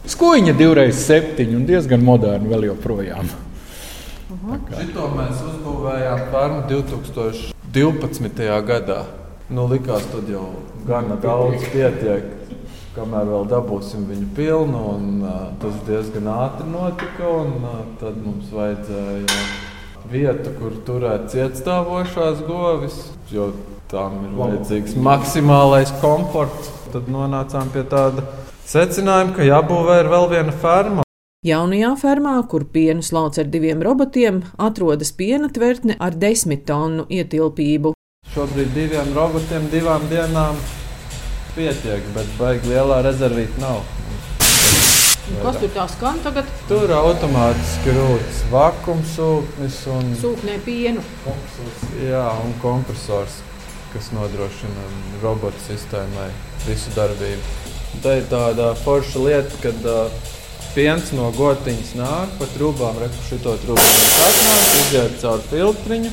Skoņa 0.08 0.58
divreiz 0.58 0.98
septiņi 1.06 1.62
un 1.62 1.68
diezgan 1.68 2.02
moderni 2.02 2.50
vēl 2.50 2.72
joprojām. 2.72 3.38
Šito 4.28 5.06
mēs 5.16 5.38
uzbūvējām 5.40 6.26
fermu 6.28 6.58
2012. 6.68 8.42
gadā. 8.68 8.98
Nu, 9.48 9.64
likās, 9.70 10.04
tad 10.12 10.28
jau 10.28 10.42
gana 10.84 11.16
daudz 11.22 11.64
pietiek, 11.72 12.26
kamēr 12.92 13.24
vēl 13.30 13.48
dabūsim 13.48 14.04
viņu 14.10 14.28
pilnu. 14.36 14.82
Un, 14.92 15.08
uh, 15.24 15.48
tas 15.62 15.80
diezgan 15.88 16.28
ātri 16.34 16.68
notika. 16.68 17.24
Un, 17.24 17.56
uh, 17.62 17.80
tad 18.02 18.20
mums 18.20 18.52
vajadzēja 18.52 19.40
vietu, 20.12 20.52
kur 20.60 20.76
turēt 20.84 21.32
cietstāvošās 21.32 22.44
govis, 22.44 23.00
jo 23.32 23.54
tām 23.88 24.20
ir 24.28 24.38
vajadzīgs 24.44 25.00
maksimālais 25.08 25.96
komforts. 26.04 26.68
Tad 26.92 27.08
nonācām 27.08 27.72
pie 27.72 27.88
tāda 27.88 28.28
secinājuma, 28.68 29.38
ka 29.40 29.52
jābūvē 29.54 30.02
ir 30.04 30.16
vēl 30.18 30.32
viena 30.36 30.60
ferma. 30.60 31.07
Jaunajā 31.46 31.92
fermā, 31.94 32.32
kur 32.50 32.64
pienu 32.66 32.98
slauc 32.98 33.36
ar 33.38 33.46
diviem 33.46 33.78
robotiem, 33.86 34.40
atrodas 34.58 35.12
piena 35.14 35.46
tvertne 35.46 35.94
ar 36.02 36.16
10 36.18 36.64
tonu 36.66 37.04
ietilpību. 37.14 37.92
Šobrīd 38.32 38.72
diviem 38.74 39.12
robotiem 39.14 39.68
divām 39.70 40.02
dienām 40.10 40.56
pietiek, 41.54 42.08
bet 42.16 42.32
baigi 42.40 42.72
lielā 42.72 42.96
rezervīta 43.06 43.62
nav. 43.62 43.84
Kas 45.44 45.60
tur 45.62 45.70
tā 45.76 45.84
skan 45.92 46.18
tagad? 46.24 46.50
Tur 46.66 46.90
automātiski 46.96 47.94
rūtas 47.94 48.40
vakumsūknis 48.50 49.76
un, 49.94 50.10
Sūknē 50.18 50.56
pienu. 50.66 51.04
jā, 52.02 52.24
un 52.42 52.56
kompresors, 52.64 53.36
kas 53.92 54.10
nodrošina 54.10 54.88
robotu 55.22 55.62
sistēmai 55.68 56.32
visu 56.66 56.90
darbību. 56.98 57.54
Tā 58.02 58.16
ir 58.24 58.26
tāda 58.26 58.72
forša 58.82 59.22
lieta, 59.22 59.62
kad 59.62 59.86
uh, 59.86 60.34
piens 60.74 61.12
no 61.16 61.28
gotiņas 61.36 61.92
nāk 61.98 62.34
pa 62.38 62.48
trūkām, 62.54 63.00
reku 63.02 63.24
šito 63.28 63.54
trūkumu 63.64 64.24
atnāk, 64.26 64.72
iziet 64.82 65.18
caur 65.22 65.44
filtriņu. 65.50 66.12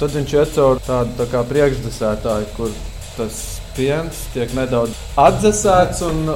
Tad 0.00 0.14
viņš 0.16 0.34
iet 0.38 0.54
caur 0.56 0.80
tādu 0.86 1.16
tā 1.18 1.26
kā 1.32 1.42
priekšdesētāju, 1.50 2.46
kur 2.56 2.70
tas 3.16 3.40
piens 3.76 4.22
tiek 4.32 4.52
nedaudz 4.56 4.96
atdzesēts 5.20 6.00
un 6.08 6.32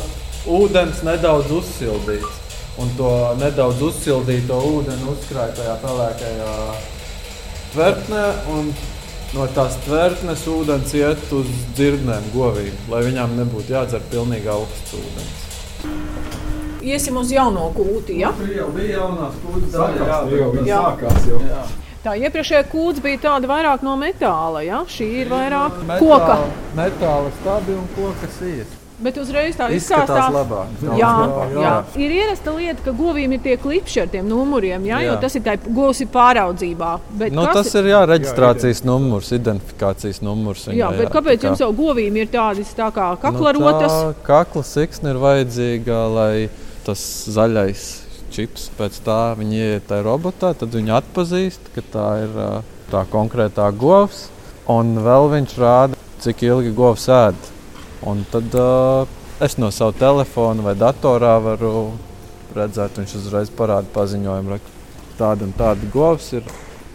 ūdens 0.58 1.00
nedaudz 1.06 1.54
uzsildīts. 1.60 2.42
Un 2.76 2.90
to 2.98 3.12
nedaudz 3.40 3.80
uzsildīto 3.86 4.58
ūdeni 4.74 5.08
uzkrāja 5.08 5.56
tajā 5.56 5.78
pelēkajā 5.84 6.52
tvertnē. 7.72 8.26
No 9.36 9.48
tās 9.56 9.74
tvertnes 9.84 10.44
ūdens 10.48 10.92
iet 10.96 11.32
uz 11.34 11.48
dzirdnēm, 11.76 12.30
govīm, 12.36 12.76
lai 12.92 13.02
viņām 13.08 13.34
nebūtu 13.40 13.74
jādzer 13.74 14.04
pilnīgi 14.12 14.52
augsts 14.52 14.94
ūdens. 15.00 15.45
Iesim 16.86 17.16
uz 17.18 17.32
jauno 17.34 17.66
kūti. 17.74 18.20
Ja? 18.22 18.30
Tur 18.38 18.52
jau 18.54 18.68
bija 18.76 19.00
jaunās 19.00 19.34
kūtas, 19.42 19.74
Sākās, 19.74 20.30
jau, 20.38 20.52
Jā. 20.68 20.80
sākās 20.86 21.28
jau. 21.32 21.40
Jā. 21.50 21.64
Tā 22.06 22.12
iepriekšējā 22.22 22.64
kūts 22.70 23.02
bija 23.02 23.18
tāda 23.24 23.48
vairāk 23.50 23.82
no 23.82 23.96
metāla. 23.98 24.62
Ja? 24.62 24.84
Šī 24.86 25.08
ir 25.24 25.30
vairāk 25.32 25.80
Metāla- 25.82 26.00
koka. 26.00 26.36
Metāla 26.78 27.32
stābi 27.42 27.74
un 27.74 27.88
koka 27.96 28.28
sīra. 28.38 28.66
Bet 28.98 29.18
uzreiz 29.20 29.56
tā 29.58 29.66
Izskatās 29.76 30.08
izskatās. 30.08 30.32
labāk. 30.32 30.68
Daudz 30.80 30.98
Jā, 31.02 31.08
labāk, 31.20 31.50
jā. 31.60 31.72
Ir 32.00 32.12
ierasta 32.16 32.52
lieta, 32.56 32.80
ka 32.86 32.92
govīm 32.96 33.32
ir 33.34 33.40
tie 33.44 33.56
klipši 33.60 34.00
ar 34.00 34.06
tiem 34.14 34.28
numuriem, 34.30 34.86
jā, 34.88 35.00
jā. 35.02 35.02
jo 35.04 35.12
Jā. 35.12 35.20
tas 35.20 35.34
ir 35.36 35.42
tā 35.44 35.56
govs 35.74 36.00
pāraudzībā. 36.14 36.92
Bet 37.12 37.32
Nu, 37.32 37.44
kas 37.44 37.54
tas 37.66 37.74
ir 37.74 37.90
jā, 37.90 38.00
reģistrācijas 38.08 38.84
numurs, 38.88 39.28
identifikācijas 39.36 40.22
numurs. 40.22 40.64
Jā, 40.68 40.88
viņai, 40.88 40.96
bet 41.02 41.10
kāpēc 41.12 41.36
tā 41.36 41.42
kā- 41.42 41.48
jums 41.50 41.58
jau 41.60 41.72
govīm 41.76 42.16
ir 42.16 42.26
tādas 42.32 42.72
tā 42.74 42.88
kā 42.90 43.10
Nu, 43.10 43.16
kaklarotas? 43.20 43.92
tā 43.92 44.14
kakla 44.24 44.62
siksna 44.64 45.10
ir 45.12 45.16
vajadzīga, 45.20 45.98
lai 46.14 46.48
tas 46.86 47.02
zaļais 47.34 47.84
čips 48.34 48.70
pēc 48.76 48.98
tā 49.06 49.20
viņa 49.38 49.58
ieiet 49.58 49.86
tajā 49.90 50.04
robotā, 50.06 50.52
tad 50.58 50.74
viņi 50.74 50.94
atpazīst, 50.98 51.70
ka 51.74 51.84
tā 51.92 52.08
ir 52.24 52.40
tā 52.90 53.04
konkrētā 53.12 53.68
govs. 53.74 54.26
Un 54.70 54.96
vēl 54.98 55.30
viņš 55.30 55.54
rāda, 55.62 55.98
cik 56.22 56.42
ilgi 56.48 56.72
govs 56.74 57.06
ēd. 57.12 57.38
Un 58.06 58.24
tad 58.32 58.54
uh, 58.58 59.06
es 59.42 59.56
no 59.62 59.70
sava 59.74 59.94
telefona 59.96 60.64
vai 60.66 60.74
datorā 60.78 61.36
varu 61.42 61.72
redzēt, 62.56 62.98
viņš 62.98 63.16
uzreiz 63.20 63.52
parāda 63.54 63.88
paziņojumu, 63.94 64.58
tāda 65.18 65.46
un 65.46 65.54
tāda 65.56 65.90
govs 65.92 66.32
ir 66.36 66.46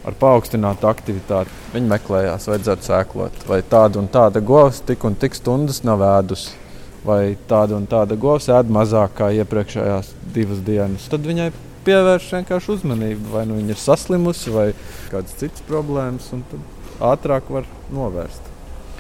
ar 0.08 0.18
paaugstinātu 0.18 0.90
aktivitāti. 0.90 1.54
Viņi 1.76 1.92
meklējās, 1.92 2.50
vajadzētu 2.50 2.88
sēklot, 2.88 3.46
vai 3.50 3.62
tāda 3.62 4.02
un 4.02 4.10
tāda 4.12 4.42
govs 4.44 4.82
tik 4.86 5.06
un 5.08 5.18
tik 5.20 5.38
stundas 5.38 5.84
nav 5.88 6.04
ēdusi. 6.06 6.61
Vai 7.06 7.36
tāda 7.50 7.80
un 7.80 7.88
tāda 7.90 8.14
govs 8.20 8.46
ēd 8.54 8.70
mazāk 8.70 9.16
kā 9.18 9.32
iepriekšējās 9.42 10.12
divas 10.36 10.60
dienas. 10.68 11.08
Tad 11.10 11.26
viņai 11.26 11.48
pievērš 11.88 12.28
vienkārši 12.36 12.72
uzmanību. 12.76 13.32
Vai 13.34 13.48
nu 13.50 13.58
viņa 13.58 13.74
ir 13.74 13.80
saslimusi, 13.82 14.54
vai 14.54 14.68
kādas 15.10 15.34
citas 15.40 15.64
problēmas, 15.66 16.28
un 16.36 16.44
tad 16.52 17.02
ātrāk 17.14 17.50
var 17.50 17.66
novērst. 17.90 18.52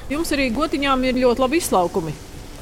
Jums 0.09 0.33
arī 0.33 0.49
gotiņām 0.55 1.05
ir 1.11 1.19
ļoti 1.21 1.43
labi 1.45 1.61
izlaukumi. 1.61 2.13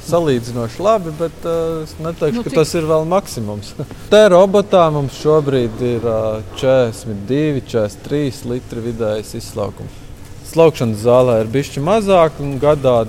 Salīdzinoši 0.10 0.84
labi, 0.84 1.12
bet 1.20 1.46
uh, 1.48 1.84
es 1.86 1.92
neteikšu, 2.02 2.36
Nu, 2.36 2.42
nu, 2.42 2.44
ka 2.44 2.52
cik- 2.52 2.60
tas 2.60 2.72
ir 2.80 2.86
vēl 2.90 3.08
maksimums. 3.10 3.72
Te 4.12 4.22
robotā 4.32 4.86
mums 4.96 5.18
šobrīd 5.24 5.82
ir 5.86 6.06
uh, 6.08 6.44
42, 6.60 7.64
43 7.72 8.46
litri 8.52 8.84
vidējais 8.90 9.34
izslaukums. 9.40 9.98
Slaukšanas 10.52 11.04
zālē 11.04 11.40
ir 11.44 11.52
bišķi 11.54 11.84
mazāk, 11.86 12.40
un 12.42 12.56
gadā 12.62 13.04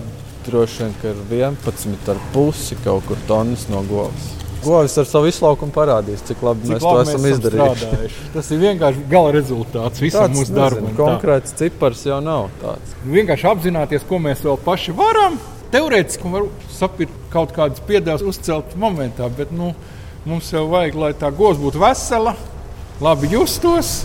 droši 0.47 0.83
vien 0.85 0.95
ka 1.03 1.09
ir 1.13 1.23
11,5 1.31 2.85
kaut 2.85 3.07
kur 3.09 3.19
tonnas 3.29 3.67
no 3.71 3.83
govs. 3.89 4.29
Govs 4.65 4.97
ar 5.01 5.07
savu 5.09 5.31
izslaukumu 5.31 5.73
parādīs, 5.73 6.21
cik 6.29 6.43
labi 6.45 6.67
Cik 6.67 6.75
mēs 6.75 6.83
labi 6.85 6.97
to 6.99 7.05
esam 7.07 7.29
izdarījuši. 7.31 7.87
strādājuši. 7.87 8.27
Tas 8.35 8.51
ir 8.53 8.59
vienkārši 8.61 9.05
gala 9.09 9.31
rezultāts 9.33 10.03
visam 10.05 10.27
Tāds 10.27 10.37
mūsu 10.37 10.53
darbam. 10.57 10.91
Tā. 10.91 10.97
konkrēts 11.01 11.55
cipars 11.57 12.03
jau 12.05 12.19
nav 12.25 12.51
tāds. 12.61 12.93
Vienkārši 13.09 13.49
apzināties, 13.55 14.05
ko 14.09 14.19
mēs 14.21 14.45
vēl 14.45 14.61
paši 14.67 14.93
varam. 14.99 15.39
Teorētiski 15.73 16.33
var 16.35 16.45
sapīt 16.77 17.09
kaut 17.33 17.55
kādas 17.57 17.81
piedevas 17.89 18.23
uzcelt 18.27 18.77
momentā, 18.77 19.31
bet 19.33 19.53
nu, 19.55 19.73
mums 20.27 20.53
jau 20.53 20.67
vajag, 20.69 20.95
lai 20.99 21.13
tā 21.17 21.31
govs 21.33 21.57
būtu 21.63 21.81
vesela, 21.81 22.35
labi 23.01 23.31
justos. 23.33 24.03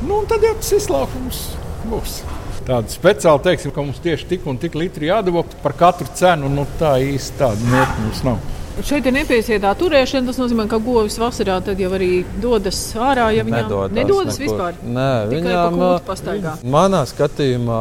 Nu, 0.00 0.22
tad 0.30 0.40
jau 0.46 0.54
tas 0.54 0.72
izlaukums 0.78 1.42
būs. 1.90 2.20
Tāda 2.68 2.92
speciāli 2.92 3.40
teiksim, 3.46 3.72
ka 3.72 3.80
mums 3.80 4.00
tieši 4.04 4.26
tik 4.28 4.42
un 4.50 4.58
tik 4.60 4.74
litri 4.76 5.08
jādabū 5.08 5.40
par 5.62 5.72
katru 5.78 6.04
cenu. 6.18 6.50
Nu, 6.52 6.66
tā 6.76 6.98
īsti 7.00 7.38
tāda 7.40 7.68
mērķa 7.72 8.02
mums 8.02 8.18
nav. 8.26 8.42
Šeit 8.84 9.06
ir 9.08 9.14
nepiecietā 9.16 9.70
turēšana. 9.80 10.28
Tas 10.28 10.36
nozīmē, 10.38 10.66
ka 10.68 10.76
govis 10.84 11.16
vasarā 11.18 11.56
tad 11.64 11.80
jau 11.80 11.88
arī 11.96 12.10
dodas 12.42 12.78
ārā. 12.92 13.30
Ja 13.34 13.46
Nedodās 13.46 13.94
nedodas 13.96 14.36
nekur. 14.36 14.44
vispār. 14.44 14.76
Nē, 14.84 15.08
kūtu 15.32 15.86
ā, 15.88 15.94
pastaigā. 16.06 16.52
Manā 16.76 17.00
skatījumā, 17.08 17.80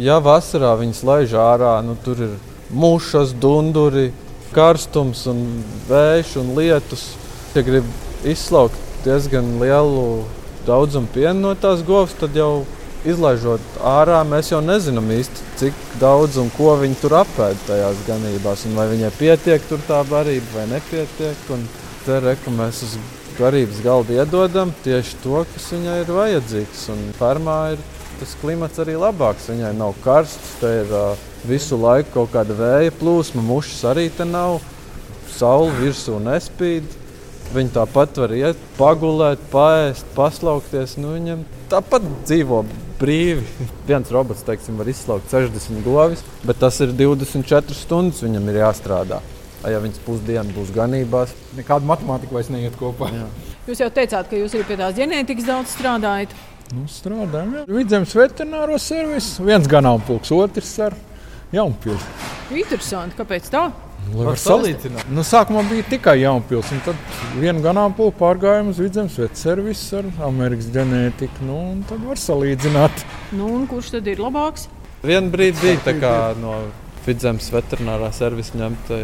ja 0.00 0.20
vasarā 0.22 0.70
viņas 0.80 1.02
laiž 1.08 1.34
ārā, 1.42 1.72
nu, 1.84 1.96
tur 2.04 2.22
ir 2.28 2.36
mušas, 2.70 3.34
dunduri, 3.42 4.12
karstums, 4.54 5.26
un 5.28 5.42
vējš 5.90 6.36
un 6.44 6.54
lietus. 6.60 7.08
Ja 7.56 7.66
grib 7.66 7.90
izslaukt 8.24 8.78
diezgan 9.02 9.58
lielu 9.60 10.22
daudzumu 10.64 11.10
piena 11.10 11.34
no 11.34 11.56
tās 11.58 11.82
govs, 11.84 12.14
tad 12.22 12.38
jau 12.38 12.62
izlaižot 13.08 13.80
ārā, 13.86 14.20
mēs 14.26 14.52
jau 14.52 14.60
nezinām 14.64 15.10
īsti, 15.14 15.46
cik 15.60 15.80
daudz 16.00 16.38
un 16.42 16.50
ko 16.56 16.74
viņi 16.80 16.98
tur 17.00 17.16
apēd 17.22 17.64
tajās 17.66 18.04
ganībās. 18.06 18.66
Vai 18.76 18.86
viņai 18.92 19.10
pietiek 19.18 19.64
tur 19.68 19.82
tā 19.88 20.02
barība 20.08 20.60
vai 20.60 20.68
nepietiek. 20.76 21.48
Un 21.54 21.66
te 22.06 22.20
reku 22.22 22.54
mēs 22.54 22.82
uz 22.86 22.96
garības 23.38 23.80
galda 23.82 24.20
iedodam 24.20 24.74
tieši 24.84 25.18
to, 25.22 25.42
kas 25.54 25.68
viņai 25.74 25.98
ir 26.04 26.14
vajadzīgs. 26.14 26.86
Un 26.94 27.04
fermā 27.18 27.58
ir 27.74 27.84
tas 28.20 28.36
klimats 28.42 28.82
arī 28.82 28.96
labāks. 29.00 29.50
Viņai 29.50 29.72
nav 29.78 29.96
karsts, 30.04 30.56
te 30.60 30.72
ir 30.82 30.94
uh, 30.94 31.28
visu 31.48 31.78
laiku 31.80 32.20
kaut 32.20 32.34
kāda 32.36 32.56
vēja 32.58 32.94
plūsma, 33.00 33.42
mušas 33.42 33.82
arī 33.92 34.08
te 34.14 34.26
nav. 34.28 34.60
Saula 35.32 35.72
virsū 35.80 36.20
nespīd. 36.22 36.98
Viņi 37.52 37.74
tāpat 37.74 38.16
var 38.16 38.32
iet, 38.32 38.60
pagulēt, 38.78 39.40
paēst, 39.52 40.06
paslaukties. 40.16 40.94
Nu, 41.00 41.12
viņam 41.18 41.42
tāpat 41.72 42.06
dzīvo 42.24 42.62
brīvi. 43.02 43.68
Viens 43.90 44.10
robots 44.14 44.44
teiksim, 44.46 44.78
var 44.80 44.90
izslaukt 44.90 45.30
60 45.32 45.82
govis, 45.84 46.22
bet 46.46 46.60
tas 46.62 46.80
ir 46.84 46.94
24 46.96 47.76
stundas. 47.76 48.22
Viņam 48.24 48.48
ir 48.52 48.62
jāstrādā. 48.62 49.20
Ja 49.62 49.78
viņas 49.78 50.00
pusdiena 50.02 50.50
būs 50.56 50.72
ganībās, 50.74 51.36
Nekāda 51.54 51.86
matemātika 51.86 52.34
vairs 52.34 52.48
neiet 52.50 52.74
kopā. 52.80 53.12
Jā. 53.14 53.28
Jūs 53.68 53.82
jau 53.84 53.90
teicāt, 53.94 54.26
ka 54.26 54.40
jūs 54.40 54.56
arī 54.56 54.64
pie 54.66 54.78
tās 54.80 54.96
ģenētikas 54.96 55.46
daudz 55.46 55.76
strādājat. 55.76 56.34
Nu, 56.72 56.88
strādājam, 56.90 57.52
jā. 57.58 57.62
Vidzemes 57.68 58.14
veterināro 58.16 58.78
servisu. 58.80 59.44
Viens 59.46 59.68
ganāmpulks, 59.70 60.32
otrs 60.34 60.72
ar 60.82 60.96
jaunpilsētu. 61.54 62.30
Interesanti, 62.58 63.18
kāpēc 63.20 63.50
tā? 63.52 63.66
Var 64.16 64.38
salīdzināt. 64.40 65.08
Nu, 65.12 65.24
sākumā 65.26 65.62
bija 65.70 65.86
tikai 65.90 66.16
jaunpils, 66.22 66.70
un 66.74 66.82
tad 66.86 66.98
vienu 67.40 67.62
ganāmpulku 67.64 68.16
pārgājām 68.20 68.72
uz 68.72 68.80
vidzemes 68.82 69.18
veterināro 69.18 69.42
servisu 69.42 70.00
ar 70.00 70.10
Amerikas 70.28 70.70
ģenētiku. 70.74 71.46
Nu, 71.48 71.58
tad 71.88 72.02
var 72.06 72.20
salīdzināt. 72.20 73.04
Nu, 73.36 73.50
un 73.56 73.68
kurš 73.70 73.94
tad 73.96 74.10
ir 74.12 74.22
labāks? 74.22 74.68
Vienu 75.02 75.32
brīdi 75.34 75.58
bija 75.62 75.80
tā 75.86 75.96
kā 75.98 76.12
no 76.38 76.58
vidzemes 77.06 77.48
veterinārā 77.50 78.12
servisa 78.14 78.58
ņemta 78.60 79.00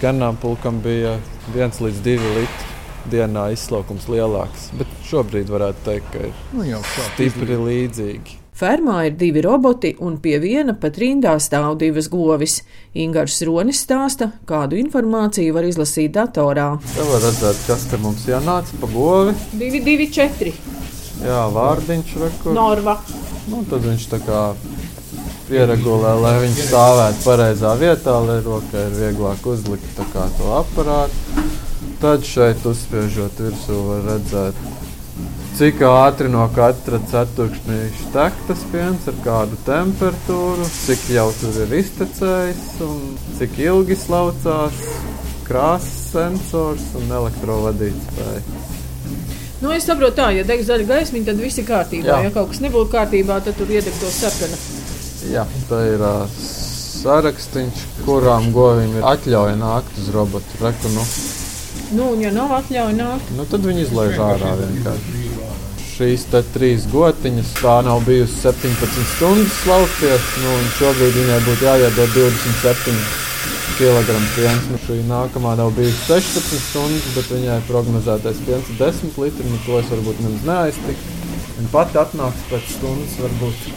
ganāmpulkam 0.00 0.80
bija 0.84 1.18
1 1.54 1.82
līdz 1.84 2.00
2 2.06 2.32
litri 2.38 2.72
dienā 3.12 3.50
izslaukums 3.52 4.06
lielāks. 4.08 4.70
Bet 4.78 4.90
šobrīd 5.08 5.52
varētu 5.52 5.84
teikt, 5.88 6.08
ka 6.14 6.30
ir 6.30 6.40
Nu, 6.54 6.64
jau 6.68 6.80
stipri 7.12 7.58
līdzīgi. 7.60 8.43
Fermā 8.54 9.00
ir 9.08 9.16
divi 9.18 9.40
roboti, 9.42 9.90
un 9.98 10.20
pie 10.22 10.36
viena 10.38 10.76
pat 10.78 11.00
rindā 11.02 11.32
stāv 11.42 11.72
divas 11.80 12.06
govis. 12.06 12.60
Ingūns 12.94 13.40
Ronis 13.48 13.80
stāsta, 13.82 14.28
kādu 14.46 14.78
informāciju 14.78 15.56
var 15.56 15.66
izlasīt 15.66 16.12
datorā. 16.14 16.68
Te 16.94 17.06
var 17.08 17.24
redzēt, 17.24 17.64
kas 17.66 17.88
te 17.90 17.98
mums 17.98 18.28
jānāca 18.30 18.78
pa 18.78 18.90
govi. 18.92 19.34
2, 19.58 19.82
2, 19.88 20.06
4. 20.14 20.54
Jā, 21.24 21.40
vārdiņš 21.56 22.14
rekur. 22.22 22.54
Norva. 22.54 22.94
Nu, 23.50 23.64
tad 23.66 23.82
viņš 23.88 24.06
tā 24.12 24.22
kā 24.22 24.44
pieregulē, 25.48 26.14
lai 26.22 26.36
viņš 26.44 26.62
stāvētu 26.68 27.26
pareizā 27.26 27.74
vietā, 27.82 28.20
lai 28.22 28.38
rokai 28.46 28.86
ir 28.86 28.96
vieglāk 29.00 29.50
uzlikt 29.50 29.98
to 29.98 30.54
aparātu. 30.60 31.42
Tad 31.98 32.22
šeit 32.28 32.62
uzspiežot 32.68 33.38
virsū 33.42 33.82
var 33.88 34.06
redzēt, 34.12 34.62
cik 35.54 35.82
ātri 35.86 36.30
no 36.32 36.44
katra 36.54 36.98
ceturkšņa 37.10 37.76
tek 38.14 38.38
tas 38.48 38.62
piens, 38.72 39.04
ar 39.10 39.18
kādu 39.22 39.58
temperatūru, 39.66 40.66
cik 40.66 41.04
jau 41.14 41.28
tur 41.38 41.58
ir 41.64 41.74
iztecējis 41.78 42.64
un 42.86 43.02
cik 43.38 43.60
ilgi 43.62 43.98
slaucās, 43.98 44.80
krāsas 45.46 46.00
sensors 46.14 46.88
un 46.98 47.14
elektrovadītspēja. 47.20 48.42
Nu, 49.62 49.70
es 49.72 49.86
saprotu, 49.86 50.18
tā, 50.18 50.28
ja 50.34 50.42
deg 50.46 50.64
zaļa 50.66 50.88
gaismiņa, 50.90 51.28
tad 51.30 51.40
viss 51.40 51.62
ir 51.62 51.68
kārtībā. 51.68 52.10
Jā. 52.10 52.18
Ja 52.26 52.34
kaut 52.34 52.50
kas 52.50 52.60
nebūtu 52.64 52.90
kārtībā, 52.92 53.38
tad 53.46 53.56
tur 53.58 53.70
iedeg 53.70 53.94
to 54.00 54.10
sarkanu. 54.12 54.58
Jā, 55.30 55.46
tā 55.70 55.80
ir 55.94 56.02
ā, 56.04 56.16
sarakstīns, 56.34 57.86
kurām 58.04 58.50
govīm 58.54 58.98
ir 58.98 59.08
atļauja 59.14 59.56
nākt 59.62 60.02
uz 60.02 60.10
robotu. 60.14 60.60
Reku, 60.60 60.92
nu, 60.98 61.06
Nu, 61.94 62.08
un 62.14 62.22
ja 62.22 62.30
nav 62.32 62.50
atļauja 62.56 62.94
nākt, 62.96 63.30
nu, 63.36 63.44
tad 63.50 63.66
viņi 63.66 63.84
izlaiž 63.84 64.16
ārā 64.24 64.54
vienkārši. 64.58 65.23
Šīs 65.94 66.26
trīs 66.54 66.86
gotiņas. 66.92 67.52
Tā 67.60 67.76
nav 67.86 68.02
bijusi 68.06 68.40
17 68.42 69.04
stundas 69.14 69.60
slaukties, 69.62 70.32
nu, 70.42 70.56
un 70.58 70.72
šobrīd 70.78 71.20
viņai 71.20 71.38
būtu 71.46 71.68
jāiedod 71.68 72.16
27 72.16 72.96
kg 73.78 74.18
piens. 74.34 74.68
Nu, 74.70 74.80
šī 74.86 75.00
nākamā 75.08 75.54
nav 75.60 75.74
bijusi 75.78 76.06
16 76.08 76.62
stundas, 76.68 77.10
bet 77.16 77.30
viņai 77.34 77.60
prognozētais 77.68 78.42
piens 78.46 78.70
ir 78.70 78.80
10 78.80 79.20
litri. 79.22 79.50
Nu, 79.50 79.60
to 79.66 79.78
es 79.80 79.92
varbūt 79.92 80.22
nemaz 80.24 80.48
neaiztiktu. 80.50 81.20
Viņa 81.54 81.70
pati 81.70 82.00
atnāks 82.02 82.48
pēc 82.50 82.72
stundas, 82.78 83.14
varbūt. 83.22 83.68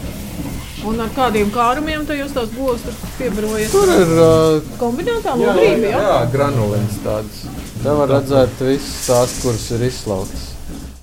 Un 0.88 1.00
ar 1.02 1.10
kādiem 1.14 1.50
kārumiem 1.54 2.06
jūs 2.14 2.34
tos 2.34 2.50
govs 2.54 2.84
piebarojat? 3.18 3.72
Tur 3.74 3.90
ir 3.94 4.12
uh, 4.14 4.74
kombinētā 4.80 5.34
lodrība. 5.38 5.90
Jā, 5.90 6.02
jā 6.06 6.20
granulīns 6.34 7.00
tāds. 7.06 7.42
Te 7.82 7.94
var 7.98 8.10
redzēt 8.10 8.62
visas 8.62 9.06
tās, 9.06 9.40
kuras 9.42 9.66
ir 9.74 9.86
izslauktas. 9.90 10.47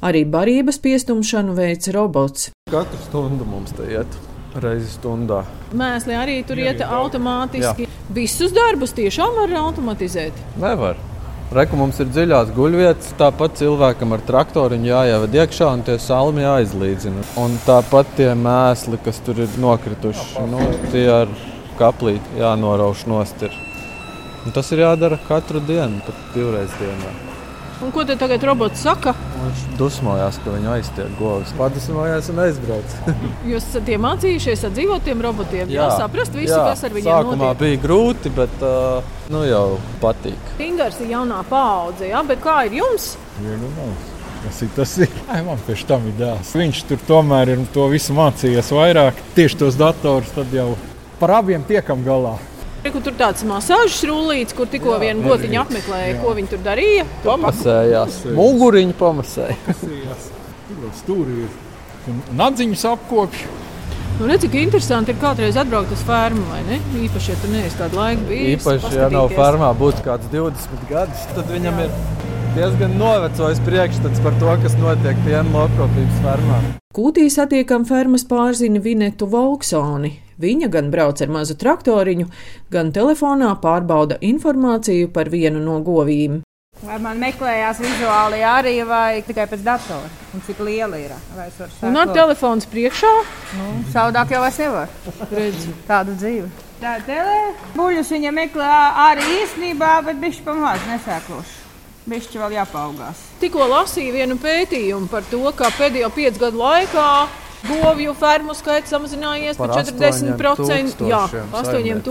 Arī 0.05 0.21
barības 0.29 0.77
piestumšanu 0.83 1.55
veids 1.57 1.89
robots. 1.95 2.51
Katru 2.69 2.99
stundu 3.07 3.45
mums 3.49 3.73
te 3.73 3.87
iet. 3.89 4.17
Reizi 4.61 4.91
stundā. 4.93 5.39
Mēsli 5.75 6.13
arī 6.13 6.35
tur 6.45 6.61
iet 6.61 6.83
automātiski. 6.85 7.87
Jā. 7.87 8.03
Visus 8.13 8.53
darbus 8.53 8.93
tiešām 8.95 9.33
var 9.39 9.55
automatizēt. 9.63 10.37
Nevar. 10.61 11.01
Reku 11.55 11.79
mums 11.81 11.97
ir 12.01 12.13
dziļās 12.13 12.53
guļvietas, 12.53 13.15
tāpat 13.17 13.57
cilvēkam 13.57 14.13
ar 14.13 14.21
traktoru 14.29 14.77
jāievada 14.85 15.41
iekšā 15.41 15.73
un 15.73 15.83
tie 15.89 15.97
salmi 16.01 16.45
jāizlīdzina. 16.45 17.25
Un 17.41 17.57
tāpat 17.65 18.15
tie 18.21 18.31
mēsli, 18.37 19.01
kas 19.05 19.25
tur 19.25 19.41
ir 19.41 19.61
nokrituši, 19.61 20.47
nu, 20.53 20.63
tie 20.93 21.07
ar 21.23 21.37
kaplīti 21.81 22.41
jānorauž 22.45 23.07
nost. 23.09 23.41
Ir. 23.45 23.57
Un 24.45 24.53
tas 24.53 24.69
ir 24.69 24.85
jādara 24.85 25.17
katru 25.25 25.65
dienu, 25.65 26.01
pat 26.05 26.27
divreiz 26.37 26.73
dienā. 26.77 27.34
Un 27.83 27.91
ko 27.91 28.05
te 28.07 28.15
tagad 28.15 28.43
robots 28.47 28.79
saka? 28.85 29.11
Viņš 29.35 29.63
dusmojās, 29.79 30.37
ka 30.43 30.53
viņu 30.53 30.71
aiztiek 30.77 31.17
govs. 31.19 31.51
Padusmojās 31.59 32.29
un 32.31 32.39
aizbrauc. 32.45 32.95
Jūs 33.51 33.67
esat 33.67 33.91
iemācījušies 33.91 34.63
ar 34.69 34.73
dzīvotiem 34.77 35.23
robotiem? 35.25 35.73
Jā, 35.73 35.83
jā 35.83 35.99
saprast 35.99 36.37
visu, 36.37 36.55
jā. 36.55 36.63
kas 36.69 36.85
ar 36.87 36.95
viņiem 36.95 37.11
Sākumā 37.11 37.51
notiek. 37.51 37.61
bija 37.65 37.81
grūti, 37.83 38.31
bet 38.37 38.63
uh, 38.63 39.13
nu 39.33 39.43
jau 39.43 39.65
patīk. 40.03 40.55
Ingars 40.63 41.01
ir 41.03 41.11
jaunā 41.17 41.43
paudze, 41.51 42.07
jā, 42.13 42.23
bet 42.27 42.43
kā 42.45 42.61
ir 42.69 42.79
jums? 42.79 43.13
Ja, 43.43 43.59
nu, 43.59 43.71
Tas 44.45 44.59
ir 44.61 44.69
tas, 44.75 44.91
kas 45.25 45.39
man 45.41 45.61
pēc 45.65 45.83
tam 45.89 46.03
ir 46.05 46.19
dēls. 46.19 46.51
Viņš 46.53 46.81
tur 46.85 46.99
tomēr 47.07 47.55
ir 47.55 47.63
to 47.73 47.87
visu 47.89 48.13
mācījies 48.13 48.69
vairāk. 48.77 49.17
Tieši 49.33 49.57
tos 49.63 49.77
datorus 49.79 50.29
tad 50.35 50.53
jau 50.53 50.75
par 51.17 51.39
abiem 51.39 51.65
tiekam 51.65 52.03
galā. 52.05 52.35
Kur 52.85 53.01
tur 53.01 53.15
tāds 53.17 53.41
masāžas 53.47 54.03
rullīts, 54.05 54.53
kur 54.53 54.69
tikko 54.69 54.99
vienu 55.01 55.25
gotiņu 55.25 55.57
apmeklēja, 55.63 56.11
jā. 56.13 56.17
ko 56.21 56.33
viņi 56.37 56.51
tur 56.51 56.61
darīja? 56.63 57.05
Pamasējās. 57.25 58.19
Muguriņu 58.37 58.93
pamasēja. 58.99 59.75
Stūri 61.01 61.45
ir. 61.47 61.61
Nadziņus 62.37 62.83
apkopju. 62.91 63.53
Nu, 64.19 64.29
redzi, 64.29 64.47
cik 64.47 64.61
interesanti 64.61 65.11
ir 65.11 65.17
kādreiz 65.19 65.57
atbraukt 65.59 65.91
uz 65.91 66.03
fermu, 66.07 66.45
vai 66.47 66.61
ne? 66.69 66.77
Īpaši, 67.03 67.33
ja 67.33 67.39
tu 67.41 67.49
neesi 67.51 67.75
kādu 67.75 67.99
laiku 67.99 68.29
bijis. 68.29 68.61
Īpaši, 68.61 68.91
ja 68.95 69.09
nav 69.11 69.33
fermā 69.35 69.73
būtu 69.75 70.05
kāds 70.05 70.29
20 70.31 70.85
gadus, 70.87 71.25
tad 71.35 71.49
viņam 71.51 71.81
ir 71.83 71.97
diezgan 72.55 72.95
novecojis 73.01 73.59
priekšstats 73.65 74.23
par 74.23 74.37
to, 74.39 74.53
kas 74.63 74.77
notiek 74.79 75.19
piena 75.25 75.43
lopkopības 75.51 76.21
fermā. 76.23 76.61
Kūtī 76.95 77.25
satiekam 77.33 77.83
fermas 77.89 78.23
pārzini 78.29 78.79
Vinetu 78.79 79.27
Volksoni. 79.27 80.13
Viņa 80.41 80.67
gan 80.67 80.89
brauc 80.91 81.21
ar 81.23 81.29
mazu 81.31 81.55
traktoriņu, 81.55 82.25
gan 82.73 82.91
telefonā 82.95 83.53
pārbauda 83.63 84.17
informāciju 84.19 85.07
par 85.15 85.31
vienu 85.31 85.61
no 85.63 85.79
govīm. 85.85 86.41
Vai 86.83 86.97
man 86.99 87.21
meklējās 87.23 87.79
vizuāli 87.79 88.41
arī, 88.43 88.73
vai 88.83 89.21
tikai 89.23 89.45
pēc 89.47 89.61
datora? 89.63 90.09
Un 90.35 90.43
cik 90.43 90.59
liela 90.59 90.99
ir? 90.99 91.13
Un 91.87 91.95
ar 92.01 92.11
telefons 92.11 92.67
priekšā? 92.67 93.11
Nu, 93.55 93.69
savādāk 93.93 94.35
jau 94.35 94.41
es 94.43 94.59
nevaru. 94.59 95.13
Redzi. 95.31 95.71
Tāda 95.87 96.17
dzīve. 96.19 96.49
Tā 96.81 96.97
telē. 97.07 97.37
Buļļus 97.77 98.11
viņa 98.17 98.33
meklē 98.35 98.73
arī 99.05 99.29
īstenībā, 99.39 99.93
bet 100.09 100.19
bišķi 100.19 100.43
pamaz 100.49 100.83
nesēkloši. 100.89 101.55
Bišķi 102.11 102.43
vēl 102.43 102.59
jāpaugās. 102.59 103.23
Tikko 103.39 103.71
lasīju 103.71 104.11
vienu 104.13 104.35
pētījumu 104.43 105.07
par 105.09 105.23
to, 105.31 105.41
ka 105.55 105.71
pēdējo 105.79 106.11
piecu 106.13 106.43
gadu 106.43 106.59
laikā 106.59 107.07
govju 107.69 108.13
fermu 108.19 108.55
skaits 108.57 108.93
samazinājies 108.93 109.57
par 109.59 109.73
40%. 109.77 111.07
Jā, 111.09 111.23
8000, 111.51 112.03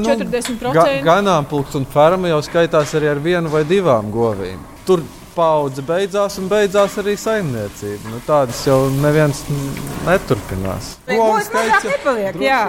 nu, 0.00 0.08
40%. 0.08 1.02
Ganāmpulks 1.06 1.76
un 1.78 1.86
ferma 1.90 2.32
jau 2.32 2.40
skaitās 2.44 2.94
arī 2.98 3.12
ar 3.14 3.22
vienu 3.24 3.52
vai 3.52 3.64
divām 3.68 4.10
govīm. 4.14 4.62
Tur 4.88 5.04
paudze 5.34 5.82
beidzās 5.86 6.38
un 6.38 6.50
beidzās 6.50 6.98
arī 7.02 7.16
saimniecība. 7.18 8.12
Nu, 8.12 8.20
tādas 8.26 8.60
jau 8.68 8.84
neviens 9.02 9.44
neturpinās. 10.06 10.96
Govs 11.10 11.50
skaits 11.50 11.88
nepaliek, 11.90 12.38
jā. 12.42 12.60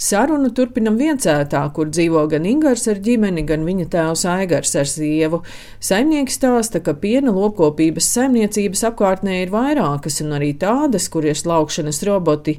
Sarunu 0.00 0.48
turpinam 0.56 0.94
viencētā, 0.96 1.60
kur 1.76 1.90
dzīvo 1.92 2.22
gan 2.32 2.46
Ingūns 2.48 2.86
ar 2.88 3.02
ģimeni, 3.04 3.42
gan 3.44 3.66
viņa 3.66 3.84
tēvs 3.92 4.22
Aigars 4.32 4.72
ar 4.80 4.88
sievu. 4.88 5.42
Saimnieks 5.84 6.38
stāsta, 6.38 6.80
ka 6.80 6.94
piena 7.02 7.34
lopkopības 7.36 8.08
saimniecības 8.14 8.86
apkārtnē 8.88 9.42
ir 9.42 9.52
vairākas, 9.52 10.22
un 10.24 10.32
arī 10.38 10.54
tādas, 10.56 11.10
kur 11.12 11.28
ir 11.28 11.36
slaukšanas 11.36 12.00
roboti. 12.08 12.56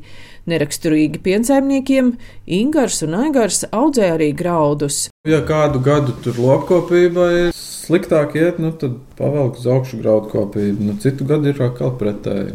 Neraksturīgi 0.51 1.23
piensaimniekiem, 1.25 2.13
Ingūns 2.61 3.01
un 3.09 3.17
Aigars 3.23 3.65
audzē 3.73 4.13
arī 4.19 4.29
graudus. 4.37 5.07
Ja 5.25 5.41
kādu 5.41 5.81
gadu 5.81 6.13
tur 6.21 6.37
lopkopībai 6.37 7.49
sliktāk 7.57 8.37
iet, 8.37 8.61
nu, 8.61 8.69
tad 8.77 9.01
pavelk 9.17 9.57
uz 9.57 9.65
augšu 9.65 9.97
graudkopību. 10.05 10.91
Nu, 10.91 10.97
citu 11.01 11.25
gadu 11.25 11.49
ir 11.49 11.65
atkal 11.65 11.97
pretēji. 11.97 12.53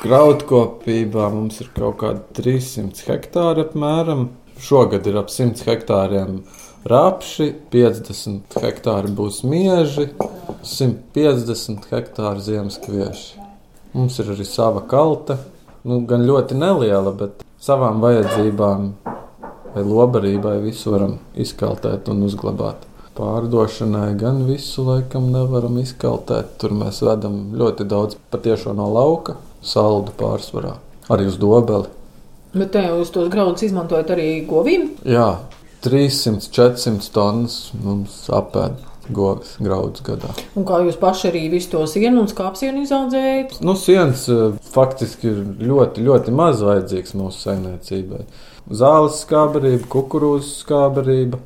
Graudkopībā 0.00 1.26
mums 1.32 1.58
ir 1.60 1.68
kaut 1.76 1.98
kādi 2.00 2.20
300 2.36 3.04
hektāri 3.08 3.66
apmēram. 3.66 4.30
Šogad 4.60 5.06
ir 5.08 5.16
ap 5.20 5.28
100 5.32 5.64
hektāriem 5.68 6.38
rapši, 6.88 7.46
50 7.72 8.56
hektāri 8.60 9.12
būs 9.16 9.42
mieži, 9.44 10.06
150 10.64 11.88
hektāri 11.92 12.44
ziemaskvieši. 12.44 13.44
Mums 13.96 14.16
ir 14.22 14.30
arī 14.32 14.46
sava 14.48 14.80
kalta, 14.88 15.36
nu, 15.84 16.00
gan 16.08 16.24
ļoti 16.28 16.56
neliela, 16.60 17.12
bet 17.16 17.44
savām 17.60 18.00
vajadzībām 18.04 18.88
vai 19.74 19.84
lobarībai 19.84 20.56
visu 20.64 20.94
varam 20.94 21.18
izkaltēt 21.36 22.08
un 22.12 22.24
uzglabāt. 22.28 22.88
Pārdošanai 23.20 24.14
gan 24.16 24.44
visu 24.48 24.84
laikam 24.86 25.28
nevaram 25.34 25.76
izkaltēt. 25.82 26.56
Tur 26.60 26.72
mēs 26.72 27.02
vedam 27.04 27.50
ļoti 27.56 27.84
daudz 27.88 28.16
patiešo 28.32 28.72
no 28.76 28.88
lauka 28.92 29.36
saldu 29.62 30.14
pārsvarā, 30.18 30.76
arī 31.12 31.28
uz 31.30 31.38
dobeli. 31.40 31.90
Bet 32.54 32.72
te 32.74 32.82
jūs 32.82 33.12
tos 33.14 33.30
graudus 33.30 33.68
izmantojat 33.68 34.10
arī 34.16 34.28
govīm? 34.48 34.88
Jā, 35.06 35.38
300-400 35.86 37.12
tonnas 37.14 37.58
mums 37.80 38.24
apēd. 38.34 38.86
Govis 39.10 39.56
graudus 39.58 40.04
gadā. 40.06 40.28
Un 40.54 40.62
kā 40.68 40.76
jūs 40.84 40.98
paši 41.00 41.30
arī 41.32 41.40
visu 41.50 41.72
to 41.72 41.80
sienu 41.90 42.20
un 42.22 42.28
skāpsienu 42.30 42.84
izaudzējat? 42.84 43.56
Nu, 43.66 43.74
sienas 43.74 44.26
eh, 44.30 44.58
faktiski 44.70 45.32
ir 45.32 45.40
ļoti, 45.66 46.04
ļoti 46.06 46.34
maz 46.36 46.62
vajadzīgs 46.62 47.16
mūsu 47.18 47.42
saimniecībai. 47.48 48.20
Zāles 48.70 49.22
skāberība, 49.24 49.88
kukurūzas 49.90 50.60
skāberība, 50.62 51.40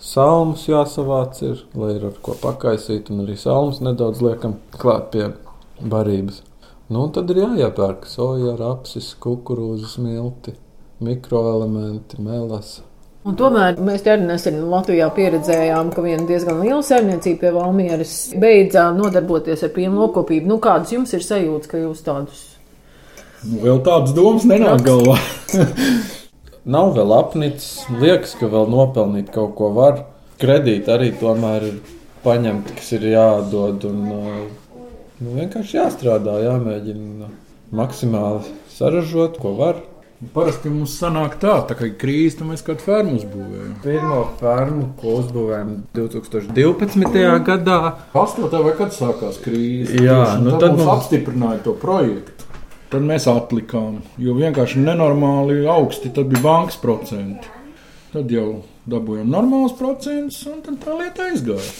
salmus 0.00 0.64
jāsavāc 0.70 1.42
ir, 1.44 1.60
lai 1.76 1.98
ir 1.98 2.06
ar 2.08 2.16
ko 2.24 2.38
pakaisīt, 2.40 3.12
un 3.12 3.26
arī 3.26 3.36
salmus 3.36 3.82
nedaudz 3.84 4.22
liekam 4.24 4.56
klāt 4.78 5.12
pie 5.12 5.28
barības. 5.82 6.40
Nu, 6.90 7.06
tad 7.14 7.30
ir 7.30 7.44
jāiepērk 7.44 8.08
soja, 8.10 8.56
rapsis, 8.58 9.12
kukurūzas 9.22 9.98
milti, 10.02 10.56
mikroelementi, 11.04 12.18
melas. 12.22 12.80
Un 13.22 13.36
tomēr 13.38 13.76
mēs 13.78 14.02
arī 14.10 14.24
nesen 14.26 14.56
Latvijā 14.66 15.06
pieredzējām, 15.14 15.92
ka 15.94 16.02
viena 16.02 16.24
diezgan 16.26 16.58
liela 16.58 16.80
saimniecība 16.82 17.44
pie 17.44 17.52
Valmieras 17.54 18.14
beidzā 18.42 18.88
nodarboties 18.96 19.62
ar 19.62 19.70
pienu 19.76 20.00
lokopību. 20.00 20.50
Nu, 20.50 20.56
kādas 20.62 20.90
jums 20.90 21.14
ir 21.14 21.22
sajūtas, 21.22 21.70
ka 21.70 21.78
jūs 21.84 22.02
tādus? 22.02 22.40
Nu, 23.44 23.60
vēl 23.62 23.78
tādas 23.86 24.16
domas 24.16 24.48
nenāk 24.50 24.82
galvā. 24.88 25.20
Nav 26.74 26.92
vēl 26.98 27.14
apnicis, 27.14 27.84
liekas, 28.02 28.34
ka 28.38 28.50
vēl 28.50 28.66
nopelnīt 28.74 29.30
kaut 29.34 29.54
ko 29.58 29.70
var. 29.78 30.02
Kredīti 30.42 30.90
arī 30.90 31.12
tomēr 31.18 31.68
ir 31.70 31.78
paņemti, 32.26 32.74
kas 32.78 32.90
ir 32.98 33.06
jādod. 33.12 33.86
Un, 33.86 34.02
Nu, 35.22 35.36
vienkārši 35.38 35.76
jāstrādā, 35.76 36.32
jāmēģina 36.42 37.28
maksimāli 37.78 38.48
saražot, 38.72 39.36
ko 39.42 39.52
var. 39.58 39.76
Parasti 40.34 40.70
mums 40.70 40.94
sanāk 40.98 41.36
tā, 41.42 41.56
tā 41.66 41.74
kā 41.78 41.88
krīze, 41.98 42.36
tad 42.38 42.48
mēs 42.48 42.62
kādu 42.66 42.82
fermu 42.84 43.16
uzbūvējam. 43.18 43.72
Pirmo 43.82 44.18
fermu, 44.38 44.88
ko 44.98 45.16
uzbūvējām 45.20 45.72
2012. 45.98 47.22
gadā. 47.46 47.78
8. 48.18 48.48
vai 48.66 48.74
kad 48.78 48.94
sākās 48.94 49.38
krīze? 49.42 49.98
Jā, 49.98 50.18
Tieši, 50.24 50.42
nu 50.44 50.54
tad, 50.54 50.60
tad 50.64 50.76
mums 50.76 50.84
mums 50.86 50.92
apstiprināja 50.96 51.62
to 51.66 51.74
projektu. 51.82 52.50
Tad 52.92 53.06
mēs 53.08 53.26
atlikām, 53.30 54.02
jo 54.22 54.34
vienkārši 54.38 54.82
nenormāli 54.82 55.62
augsti 55.70 56.10
tad 56.14 56.30
bija 56.34 56.42
bankas 56.44 56.78
procenti. 56.82 57.50
Tad 58.12 58.30
jau 58.30 58.48
dabūjām 58.90 59.30
normālus 59.30 59.74
procentus, 59.78 60.42
un 60.50 60.62
tā 60.82 60.98
lieta 60.98 61.30
aizgāja. 61.30 61.70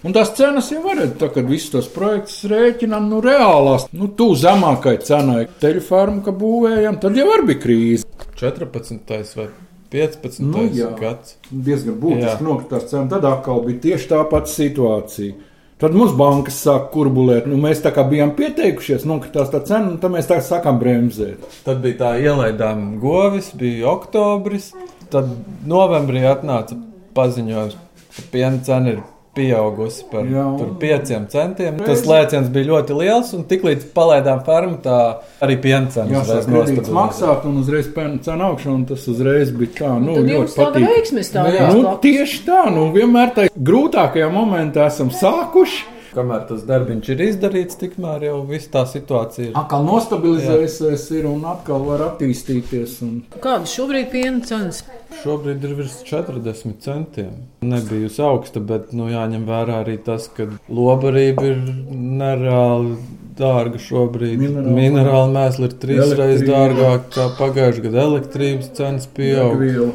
Un 0.00 0.14
tās 0.16 0.30
cenas 0.32 0.70
jau 0.72 0.80
varētu, 0.80 1.18
tā, 1.20 1.28
kad 1.34 1.44
visus 1.44 1.74
tos 1.74 1.88
projektus 1.92 2.38
rēķinām, 2.48 3.10
nu, 3.10 3.18
reālās, 3.24 3.84
nu, 3.92 4.08
tu 4.16 4.30
zemākai 4.38 4.94
cenai 5.04 5.42
teļu 5.60 5.82
farmu, 5.84 6.22
ka 6.24 6.32
būvējam, 6.32 6.96
tad 7.02 7.18
jau 7.20 7.26
var 7.28 7.44
bija 7.48 7.60
krīze. 7.60 8.08
14. 8.40 9.36
vai 9.36 9.50
15. 9.92 10.40
Nu, 10.46 10.64
jā. 10.72 10.88
gads. 10.96 11.36
Diezgan 11.50 11.98
būtiski 12.00 12.46
nokritās 12.46 12.88
cenas, 12.88 13.10
tad 13.12 13.28
atkal 13.28 13.60
bija 13.66 13.82
tieši 13.90 14.10
tā 14.14 14.22
pati 14.30 14.54
situācija. 14.54 15.46
Tad 15.80 15.94
mums 15.96 16.16
bankas 16.16 16.58
sāk 16.64 16.90
kurbulēt. 16.94 17.46
Nu, 17.48 17.56
mēs 17.60 17.80
tā 17.84 17.92
kā 17.96 18.04
bijām 18.08 18.34
pieteikušies, 18.36 19.06
nokritās 19.08 19.52
tā 19.52 19.62
cena, 19.64 19.92
un 19.92 20.00
tad 20.00 20.12
mēs 20.16 20.28
tā 20.28 20.40
sākām 20.44 20.80
bremzēt. 20.80 21.44
Tad 21.64 21.80
bija 21.84 22.00
tā 22.02 22.16
ielaidām 22.24 22.98
govis, 23.00 23.52
bija 23.56 23.88
oktobris. 23.92 24.74
Tad 25.12 25.32
novembrī 25.68 26.24
atnāca 26.28 26.76
paziņojums, 27.16 27.80
ka 28.16 28.28
piena 28.32 28.60
cena 28.64 28.94
ir 28.94 29.00
pieaugusi 29.36 30.04
par 30.10 30.26
Jā. 30.26 30.44
tur 30.58 30.72
pieciem 30.80 31.26
centiem. 31.30 31.78
Tas 31.86 32.02
lēciens 32.08 32.48
bija 32.52 32.70
ļoti 32.72 32.96
liels, 32.98 33.30
un 33.36 33.44
tiklīdz 33.50 33.86
palaidām 33.94 34.42
farmu, 34.46 34.80
tā 34.82 34.96
arī 35.44 35.56
piena 35.62 35.90
cena 35.94 36.22
uzreiz 36.24 36.48
maksāt, 36.96 37.46
un 37.46 37.60
uzreiz 37.62 37.90
pēna 37.94 38.18
cena 38.26 38.50
augšā, 38.50 38.72
un 38.74 38.84
tas 38.90 39.06
uzreiz 39.10 39.52
bija 39.54 39.76
tā, 39.78 39.92
nu, 40.02 40.18
Tad 40.18 40.32
ļoti 40.32 40.58
patīkami. 40.58 41.24
Nu. 41.70 41.84
Nu, 41.84 41.94
tieši 42.02 42.42
tā, 42.48 42.64
nu, 42.74 42.88
vienmēr 42.96 43.32
tajā 43.38 43.54
grūtākajā 43.70 44.28
momentā 44.34 44.90
esam 44.90 45.14
sākuši. 45.14 45.99
Kamēr 46.10 46.42
tas 46.48 46.64
darbiņš 46.66 47.08
ir 47.14 47.20
izdarīts, 47.28 47.76
tikmēr 47.78 48.24
jau 48.26 48.40
viss 48.48 48.70
tā 48.72 48.82
situācija 48.88 49.50
ir. 49.50 49.52
Atkal 49.58 49.84
nostabilizējusies, 49.86 51.04
ir 51.20 51.28
un 51.30 51.44
atkal 51.46 51.84
var 51.86 52.02
attīstīties. 52.08 52.96
Un... 53.06 53.12
Kādas 53.44 53.70
šobrīd 53.76 54.10
piena 54.10 54.42
cenas? 54.46 54.82
Šobrīd 55.20 55.62
ir 55.68 55.76
virs 55.78 56.00
40 56.08 56.82
centiem. 56.82 57.30
Nebijusi 57.62 58.24
augsta, 58.26 58.62
bet 58.72 58.90
nu, 58.96 59.06
jāņem 59.12 59.46
vērā 59.46 59.80
arī 59.84 59.96
tas, 60.02 60.26
ka 60.34 60.48
lobarība 60.66 61.46
ir 61.52 61.64
nereāli 61.94 62.98
dārga 63.38 63.80
šobrīd. 63.80 64.36
Minerāli. 64.40 64.76
Minerāli 64.76 65.34
mēsli 65.38 65.68
ir 65.68 65.80
trīs 65.82 66.04
Elektrība. 66.04 66.24
reizes 66.24 66.46
dārgāk 66.50 67.10
kā 67.14 67.30
pagājušajā 67.38 67.86
gadā. 67.86 68.06
Elektrības 68.10 68.72
cenas 68.78 69.06
pieaug. 69.14 69.54
Degviela. 69.54 69.92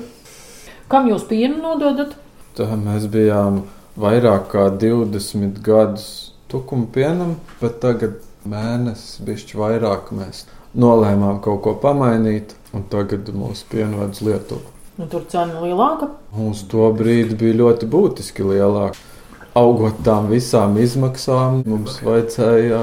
Kam 0.92 1.10
jūs 1.12 1.28
pienu 1.28 1.60
nododat? 1.60 2.16
Tā 2.56 2.72
mēs 2.80 3.10
bijām 3.12 3.66
vairāk 4.00 4.50
kā 4.52 4.68
20 4.82 5.60
gadus 5.66 6.08
tukuma 6.52 6.88
pienam, 6.92 7.36
bet 7.62 7.80
tagad 7.84 8.20
mēnesis 8.46 9.24
bišķi 9.26 9.58
vairāk 9.60 10.12
mēs 10.16 10.46
nolēmām 10.76 11.42
kaut 11.44 11.64
ko 11.66 11.76
pamainīt, 11.82 12.54
un 12.76 12.86
tagad 12.92 13.32
mūsu 13.34 13.68
pienvads 13.72 14.22
Lietuva. 14.26 14.74
Nu, 14.96 15.08
tur 15.12 15.26
cena 15.28 15.60
lielāka. 15.60 16.08
Uz 16.40 16.62
to 16.72 16.88
brīdi 16.96 17.36
bija 17.40 17.58
ļoti 17.64 17.88
būtiski 17.92 18.46
lielāka. 18.48 18.96
Augot 19.56 20.02
tām 20.04 20.30
visām 20.32 20.78
izmaksām, 20.80 21.62
mums 21.68 22.00
vajadzēja 22.04 22.82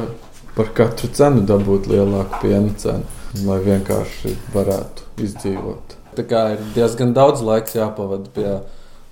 par 0.57 0.73
katru 0.77 1.09
cenu 1.13 1.45
dabūt 1.49 1.89
lielāku 1.89 2.43
piena 2.45 2.73
cenu, 2.81 3.09
lai 3.49 3.59
vienkārši 3.65 4.37
varētu 4.53 5.09
izdzīvot. 5.25 5.97
Tā 6.17 6.25
kā 6.29 6.43
ir 6.55 6.65
diezgan 6.77 7.15
daudz 7.17 7.41
laiks 7.45 7.77
jāpavada 7.77 8.29
pie 8.37 8.49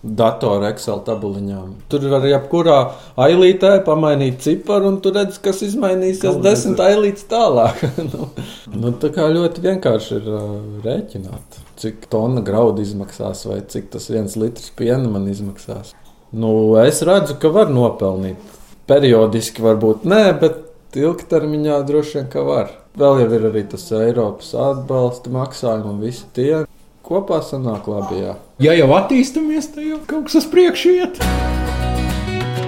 datora 0.03 0.71
Excel 0.73 1.03
tabuliņām. 1.05 1.73
Tur 1.93 2.07
var 2.13 2.25
jebkurā 2.25 2.79
ailītē 3.21 3.73
pamainīt 3.85 4.41
ciparu, 4.45 4.95
un 4.95 5.01
tur 5.05 5.17
redz, 5.19 5.37
kas 5.43 5.61
izmainīsies 5.67 6.25
Kaut 6.25 6.45
desmit 6.45 6.81
ailītes 6.85 7.27
tālāk. 7.31 7.83
nu, 8.13 8.31
nu, 8.73 8.95
tā 9.03 9.13
kā 9.15 9.29
ļoti 9.33 9.65
vienkārši 9.67 10.17
ir 10.17 10.31
uh, 10.33 10.47
rēķināt, 10.87 11.61
cik 11.83 12.09
tonna 12.13 12.45
graudu 12.47 12.85
izmaksās 12.87 13.45
vai 13.51 13.61
cik 13.69 13.93
tas 13.93 14.09
viens 14.13 14.39
litrs 14.41 14.73
piena 14.79 15.05
man 15.11 15.29
izmaksās. 15.29 15.93
Nu, 16.33 16.51
es 16.81 17.03
redzu, 17.05 17.37
ka 17.43 17.53
var 17.53 17.73
nopelnīt. 17.75 18.59
Periodiski 18.91 19.63
varbūt 19.63 20.07
nē, 20.09 20.25
bet 20.41 20.97
ilgtermiņā 20.99 21.83
droši 21.87 22.19
vien 22.19 22.31
ka 22.33 22.43
var. 22.47 22.73
Vēl 22.99 23.21
jau 23.23 23.31
ir 23.37 23.47
arī 23.51 23.63
tas 23.71 23.85
Eiropas 23.95 24.51
atbalsta 24.59 25.31
maksājumi 25.35 25.93
un 25.93 26.01
visi 26.03 26.25
tie. 26.35 26.65
Kopā 27.11 27.41
sanāk 27.43 27.89
labi, 27.91 28.21
jā. 28.23 28.37
Ja 28.63 28.71
jau 28.79 28.87
attīstāmies, 28.95 29.73
tad 29.75 29.83
jau 29.83 29.97
kaut 30.07 30.29
kas 30.29 30.39
uz 30.39 30.47
priekšu 30.53 30.93
iet. 30.95 31.19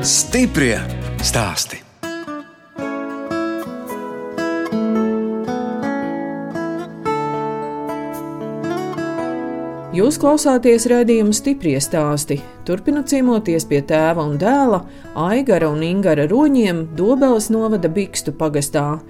Stiprie 0.02 0.80
stāsti. 1.22 1.78
Jūs 9.92 10.16
klausāties 10.16 10.86
raidījuma 10.88 11.34
stiprie 11.36 11.74
stāsti. 11.84 12.38
Turpinot 12.64 13.10
ciemoties 13.12 13.66
pie 13.68 13.82
tēva 13.84 14.22
un 14.24 14.38
dēla, 14.40 14.78
Aigara 15.20 15.68
un 15.68 15.82
Ingara 15.84 16.24
roņiem 16.30 16.78
Dobeles 16.96 17.50
novada 17.52 17.90
Bikstu 17.92 18.32
pagastā. 18.32 19.02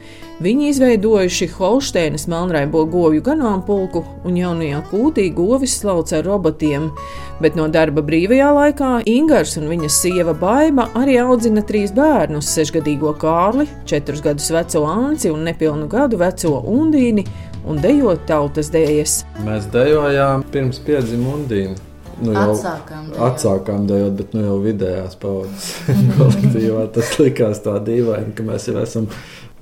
Viņi 0.43 0.73
izveidojuši 0.73 1.47
Holšteinas 1.55 2.27
melnraibo 2.27 2.83
govju 2.91 3.23
ganāmpulku 3.29 4.03
un 4.27 4.41
jaunajā 4.41 4.81
kūtī 4.91 5.29
govis 5.37 5.77
slauc 5.79 6.11
ar 6.19 6.27
robotiem, 6.27 6.91
bet 7.39 7.55
no 7.55 7.69
darba 7.71 8.03
brīvajā 8.03 8.51
laikā 8.59 8.91
Ingars 9.07 9.55
un 9.63 9.71
viņas 9.71 10.01
sieva 10.03 10.35
Baiba 10.35 10.89
arī 10.99 11.21
audzina 11.23 11.63
trīs 11.63 11.95
bērnus- 11.95 12.51
sešgadīgo 12.59 13.15
Kārli, 13.23 13.69
četrus 13.87 14.19
gadus 14.21 14.51
veco 14.51 14.83
Anci 14.91 15.31
un 15.31 15.47
nepilnu 15.47 15.87
gadu 15.87 16.19
veco 16.19 16.59
Undīni 16.67 17.29
un 17.69 17.81
dejot 17.83 18.27
tautas 18.29 18.71
dēļas. 18.75 19.17
Mēs 19.47 19.69
dejojām 19.73 20.45
pirms 20.53 20.81
piedzima 20.87 21.37
undīna. 21.37 21.79
Nu, 22.23 22.35
jau 22.37 22.53
Atsākām 22.53 23.07
dejot. 23.09 23.23
Atsākām 23.27 23.87
dejot, 23.89 24.13
bet 24.19 24.35
nu 24.37 24.45
jau 24.45 24.59
vidējās 24.63 25.17
paudzes 25.23 25.71
kolektīvā. 26.19 26.87
Tas 26.95 27.15
likās 27.19 27.63
tā 27.65 27.79
dīvaini, 27.83 28.35
ka 28.37 28.47
mēs 28.47 28.69
jau 28.71 28.77
esam 28.83 29.09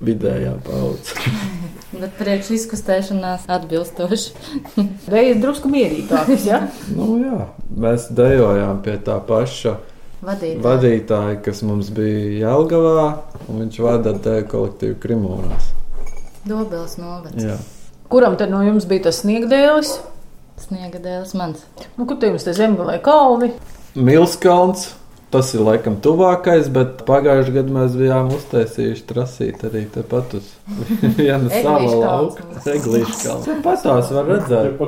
vidējā 0.04 0.56
paudze. 0.66 1.16
Bet 2.00 2.12
priekš 2.20 2.52
izkustēšanās 2.54 3.48
atbilstoši. 3.50 4.30
Dēļas 5.10 5.40
drusku 5.42 5.70
mierīgākas, 5.72 6.44
ja? 6.46 6.60
nu, 6.94 7.16
jā, 7.20 7.40
mēs 7.82 8.06
dejojām 8.14 8.78
pie 8.84 8.94
tā 9.04 9.18
paša 9.26 9.74
Vadīt. 10.24 10.60
vadītāja, 10.62 11.40
kas 11.44 11.64
mums 11.66 11.90
bija 11.96 12.46
Jelgavā, 12.46 13.08
un 13.48 13.64
viņš 13.64 13.82
vada 13.84 14.14
te 14.22 14.38
kolektīvu 14.48 15.00
Krimūnās. 15.02 15.72
Dobels 16.46 16.96
novads. 17.00 17.79
Kuram 18.10 18.36
tad 18.38 18.50
no 18.50 18.62
jums 18.66 18.86
bija 18.90 19.06
tas 19.08 19.20
sniegdēlis? 19.22 19.92
Sniega 20.60 20.98
dēls 21.02 21.34
mans. 21.38 21.62
Nu, 21.96 22.04
kur 22.10 22.18
jums 22.26 22.44
te 22.46 22.52
zemgālē 22.56 22.98
kalni? 23.04 23.52
Milskalns. 23.94 24.88
Tas 25.30 25.52
ir 25.54 25.60
laikam 25.62 25.94
tuvākais, 26.02 26.66
bet 26.74 27.04
pagājušajā 27.06 27.54
gadā 27.54 27.70
mēs 27.76 27.92
bijām 27.94 28.32
uztaisījuši 28.34 29.04
trasīt 29.06 29.60
arī 29.68 29.84
tepat 29.94 30.32
uz 30.40 30.48
Eglīšu 31.22 32.00
lauka. 32.00 32.42
kalns. 32.48 32.66
Eglīšu 32.72 33.14
kalns. 33.20 33.46
Tepat 33.46 33.84
tās 33.86 34.10
var 34.16 34.26
redzēt. 34.32 34.82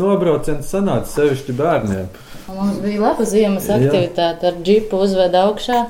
Nobrauciens 0.00 0.72
sanāca 0.72 1.12
sevišķi 1.12 1.56
bērniem. 1.58 2.08
Mums 2.48 2.80
bija 2.80 3.02
laba 3.04 3.26
ziemas 3.28 3.68
aktivitāte. 3.76 4.48
Ar 4.54 4.56
džipu 4.64 5.02
uzveda 5.04 5.44
augšā 5.50 5.82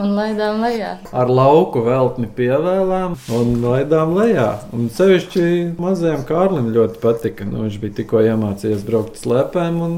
un 0.00 0.12
laidām 0.16 0.60
lejā. 0.64 0.96
Ar 1.16 1.30
lauku 1.32 1.82
veltni 1.86 2.28
pievēlām 2.36 3.16
un 3.36 3.54
laidām 3.64 4.14
lejā. 4.16 4.48
Un 4.76 4.90
sevišķi 4.92 5.76
mazajam 5.80 6.24
Kārlim 6.28 6.70
ļoti 6.74 7.00
patika. 7.02 7.46
Nu, 7.48 7.64
viņš 7.66 7.80
bija 7.82 7.98
tikko 8.00 8.22
iemācījies 8.26 8.84
braukt 8.86 9.20
slēpēm, 9.20 9.80
un 9.86 9.96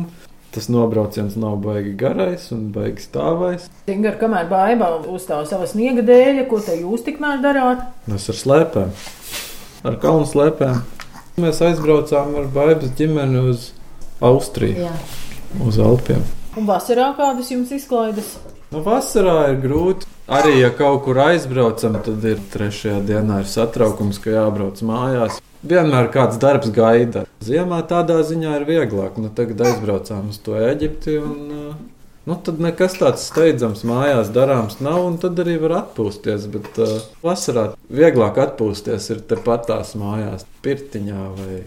tas 0.54 0.68
nobrauciens 0.72 1.36
nav 1.38 1.58
baigi 1.64 1.94
garais 1.98 2.48
un 2.54 2.68
baigi 2.74 3.04
stāvais. 3.04 3.68
Tingar, 3.88 4.16
kamēr 4.20 4.48
baigā 4.50 4.92
uzstāv 5.12 5.44
sava 5.50 5.68
sniega 5.70 6.04
dēļa, 6.06 6.46
ko 6.50 6.60
te 6.64 6.78
jūs 6.80 7.04
tikmēr 7.06 7.42
darāt? 7.44 7.84
Mēs 8.10 8.30
ar 8.32 8.38
slēpēm, 8.42 8.94
ar 9.90 9.98
kalnu 10.02 10.28
slēpēm. 10.30 10.80
Mēs 11.38 11.60
aizbraucām 11.62 12.32
ar 12.40 12.48
baigas 12.50 12.90
ģimeni 12.98 13.44
uz 13.52 13.68
Austriju, 14.24 14.88
Jā. 14.88 14.94
uz 15.62 15.78
Alpiem. 15.78 16.24
Un 16.58 16.66
vasarā 16.66 17.12
kādas 17.14 17.52
jums 17.52 17.70
izklaides? 17.76 18.32
Nu, 18.68 18.82
vasarā 18.84 19.48
ir 19.54 19.60
grūti. 19.62 20.08
Arī, 20.28 20.58
ja 20.60 20.68
kaut 20.76 21.06
kur 21.06 21.16
aizbraucam, 21.24 21.94
tad 22.04 22.24
ir 22.28 22.40
trešajā 22.52 22.98
dienā 23.08 23.40
ir 23.40 23.46
satraukums, 23.48 24.18
ka 24.20 24.34
jābrauc 24.34 24.82
mājās. 24.84 25.38
Vienmēr 25.68 26.10
kāds 26.12 26.36
darbs 26.42 26.68
gaida. 26.76 27.24
Ziemā 27.44 27.78
tādā 27.88 28.18
ziņā 28.28 28.58
ir 28.58 28.66
vieglāk. 28.68 29.16
Nu, 29.16 29.30
tagad 29.34 29.64
aizbraucām 29.64 30.28
uz 30.34 30.36
to 30.44 30.58
Eģipti. 30.60 31.16
Un, 31.16 31.38
uh, 31.48 32.10
nu, 32.28 32.36
tad 32.44 32.60
nekas 32.60 32.98
tāds 33.00 33.24
steidzams 33.30 33.86
mājās 33.88 34.28
darāms 34.36 34.76
nav, 34.84 35.00
un 35.06 35.16
tad 35.22 35.40
arī 35.40 35.56
var 35.64 35.78
atpūsties. 35.78 36.44
Bet 36.52 36.82
uh, 36.84 36.92
vasarā 37.24 37.70
vieglāk 37.88 38.36
atpūsties 38.44 39.08
ir 39.14 39.24
tepat 39.32 39.64
tās 39.72 39.94
mājās, 39.96 40.44
pirtiņā 40.66 41.24
vai 41.40 41.62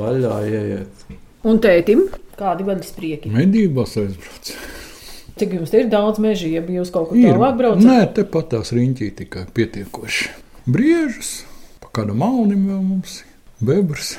baļā 0.00 0.40
ieiet. 0.48 1.06
Un 1.46 1.60
tētim, 1.62 2.08
kādi 2.40 2.64
vaļas 2.66 2.96
prieki? 2.96 3.36
Medībās 3.36 3.92
aizbrauc. 4.00 4.56
Cik 5.36 5.52
jums 5.52 5.72
ir 5.76 5.90
daudz 5.92 6.16
meža, 6.22 6.48
ja 6.48 6.62
jūs 6.64 6.88
kaut 6.92 7.10
kur 7.10 7.18
tālāk 7.20 7.58
braucat? 7.58 7.84
Nē, 7.84 7.98
tepat 8.16 8.54
tās 8.54 8.70
riņķī 8.72 9.08
tikai 9.18 9.42
pietiekoši. 9.52 10.30
Briežus, 10.64 11.32
pa 11.82 11.90
kādam 11.98 12.22
malnim 12.22 12.62
vēl 12.70 12.78
mums 12.80 13.18
ir, 13.20 13.34
bebrs. 13.68 14.14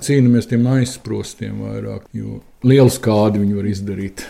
Cīnāmies 0.00 0.46
tiem 0.48 0.68
aizsprostiem 0.70 1.58
vairāk, 1.66 2.06
jo 2.14 2.38
lielu 2.62 2.92
skādi 2.94 3.42
viņi 3.42 3.58
var 3.58 3.66
izdarīt 3.66 4.22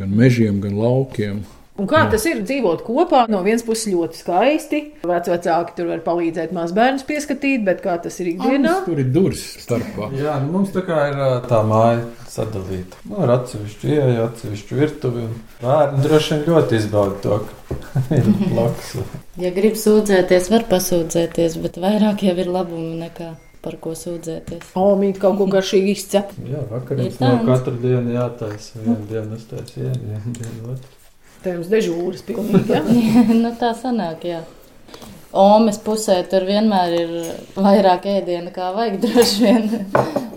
gan 0.00 0.16
mežiem, 0.16 0.56
gan 0.64 0.78
laukiem. 0.80 1.44
Un 1.74 1.88
kā 1.90 2.04
tas 2.06 2.22
ir 2.30 2.44
dzīvot 2.46 2.84
kopā? 2.86 3.24
No 3.26 3.40
vienas 3.42 3.64
puses 3.66 3.88
ļoti 3.90 4.20
skaisti. 4.20 4.80
Vecāki 5.10 5.74
tur 5.74 5.88
var 5.90 6.04
palīdzēt 6.06 6.52
mazbērnus 6.54 7.02
pieskatīt, 7.08 7.64
bet 7.66 7.82
kā 7.82 7.96
tas 8.04 8.14
ir 8.22 8.30
ikdienā? 8.30 8.76
Tur 8.86 9.00
ir 9.02 9.08
durvis 9.10 9.42
starpā. 9.64 10.06
Jā, 10.14 10.36
nu 10.44 10.52
mums 10.54 10.70
tā 10.76 10.84
kā 10.86 11.00
ir 11.10 11.18
tā 11.50 11.64
māja 11.66 12.04
sadalīta. 12.30 13.02
Nu, 13.10 13.18
ar 13.26 13.34
atsevišķu 13.40 13.90
ieeju, 13.90 14.22
atsevišķu 14.28 14.78
virtuvi. 14.78 15.26
un 15.26 15.34
Bērni 15.64 16.06
droši 16.06 16.34
vien 16.36 16.46
ļoti 16.52 16.78
izbauda 16.78 17.18
to, 17.26 17.40
ka 17.42 18.04
ir 18.20 18.30
blakus. 18.52 18.94
Ja 19.42 19.50
grib 19.58 19.74
sūdzēties, 19.80 20.50
var 20.54 20.68
pasūdzēties, 20.70 21.58
bet 21.66 21.82
vairāk 21.82 22.22
jau 22.28 22.38
ir 22.38 22.54
labumu 22.54 22.94
nekā 23.02 23.32
par 23.64 23.80
ko 23.82 23.96
sūdzēties. 23.98 24.74
O, 24.78 24.92
mīt 25.00 25.18
kaut 25.18 25.40
ko 25.40 25.50
garšīgi 25.50 25.94
izcep. 25.98 26.34
Jā, 26.46 26.62
vakarā 26.70 27.08
no 27.08 27.14
tāds. 27.18 27.46
katru 27.48 27.78
dienu 27.82 28.14
jātaisa. 28.14 28.76
Vienu 28.84 29.00
dienu 29.10 29.40
uztaisa 29.40 29.80
vienu 29.80 30.36
dienu 30.38 30.76
otru. 30.76 31.00
Tēmas 31.44 31.68
dežūras 31.68 32.24
pilnīgi. 32.24 32.72
Ja? 32.72 32.82
nu, 33.44 33.50
tā 33.60 33.74
sanāk, 33.76 34.24
jā. 34.28 34.42
Omes 35.34 35.80
pusē 35.82 36.20
tur 36.30 36.46
vienmēr 36.46 36.92
ir 36.94 37.12
vairāk 37.58 38.06
ēdienu, 38.06 38.52
kā 38.54 38.70
vajag 38.76 39.00
droši 39.04 39.42
vien. 39.42 39.68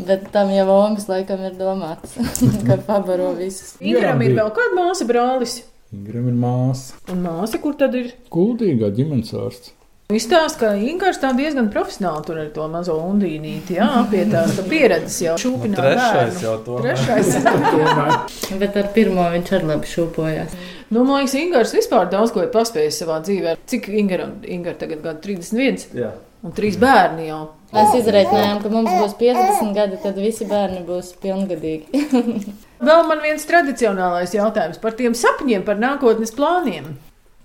Bet 0.08 0.30
tam 0.34 0.50
jau 0.54 0.66
omas 0.74 1.08
laikam 1.12 1.44
ir 1.46 1.56
domāts, 1.60 2.18
ka 2.68 2.80
pabaro 2.88 3.34
visus. 3.38 3.76
Ingram 3.80 4.24
ir 4.26 4.36
vēl 4.40 4.52
kāda 4.56 4.78
māsa 4.80 5.08
brālis. 5.08 5.60
Ingram 5.94 6.28
ir 6.32 6.38
māsa. 6.42 6.98
Un 7.14 7.24
māsa, 7.24 7.62
kur 7.64 7.78
tad 7.80 7.96
ir? 7.96 8.12
Kuldīgā 8.34 8.90
ģimenes 8.98 9.32
ārsts. 9.38 9.77
Izstāsta, 10.08 10.62
ka 10.62 10.68
Ingūns 10.80 11.18
tā 11.20 11.34
diezgan 11.36 11.66
profesionāli 11.68 12.22
tur 12.24 12.38
ar 12.40 12.46
to 12.56 12.64
mazo 12.72 12.94
undīnīti. 13.10 13.76
Jā, 13.76 14.06
pie 14.08 14.22
tās 14.32 14.54
tā 14.56 14.64
pieredzes 14.64 15.18
jau 15.20 15.34
šūpināt. 15.42 15.74
Nu, 15.74 15.84
trešais 15.84 16.38
bērnu. 16.38 16.46
jau 16.46 16.54
to. 16.64 16.78
Trešais. 16.86 18.56
Bet 18.62 18.80
ar 18.80 18.88
pirmo 18.96 19.26
viņš 19.34 19.52
arī 19.58 19.70
labi 19.74 19.92
šūpojās. 19.92 20.56
Nu, 20.96 21.04
man 21.04 21.20
liekas, 21.26 21.36
Ingūns 21.42 21.76
vispār 21.76 22.08
daudz 22.16 22.32
ko 22.32 22.46
ir 22.46 22.54
paspējis 22.56 23.02
savā 23.04 23.20
dzīvē. 23.28 23.58
Cik 23.68 23.92
Ingūram 24.00 24.38
tagad 24.80 25.04
gadu 25.04 25.20
31 25.28 25.92
Jā. 26.00 26.16
un 26.40 26.56
3 26.56 26.80
bērni 26.88 27.28
jau. 27.28 27.44
Mēs 27.76 28.00
izreikinājām, 28.00 28.64
ka 28.64 28.72
mums 28.72 28.96
būs 28.96 29.20
50 29.20 29.76
gadi, 29.76 30.00
tad 30.08 30.24
visi 30.24 30.48
bērni 30.48 30.86
būs 30.88 31.18
pilngadīgi. 31.20 32.08
Vēl 32.88 33.08
man 33.12 33.28
viens 33.28 33.44
tradicionālais 33.44 34.40
jautājums 34.40 34.80
par 34.80 34.96
tiem 34.96 35.12
sapņiem, 35.12 35.68
par 35.68 35.76
nākotnes 35.84 36.32
plāniem. 36.32 36.94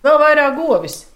Vēl 0.06 0.22
vairāk 0.22 0.62
govis. 0.62 1.08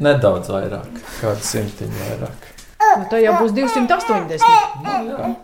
Nedaudz 0.00 0.48
vairāk, 0.48 1.00
kādu 1.20 1.44
simtiņu 1.44 1.98
vairāk. 2.06 2.46
Nu, 2.80 3.04
tā 3.10 3.18
jau 3.20 3.34
būs 3.42 3.52
280. 3.52 5.34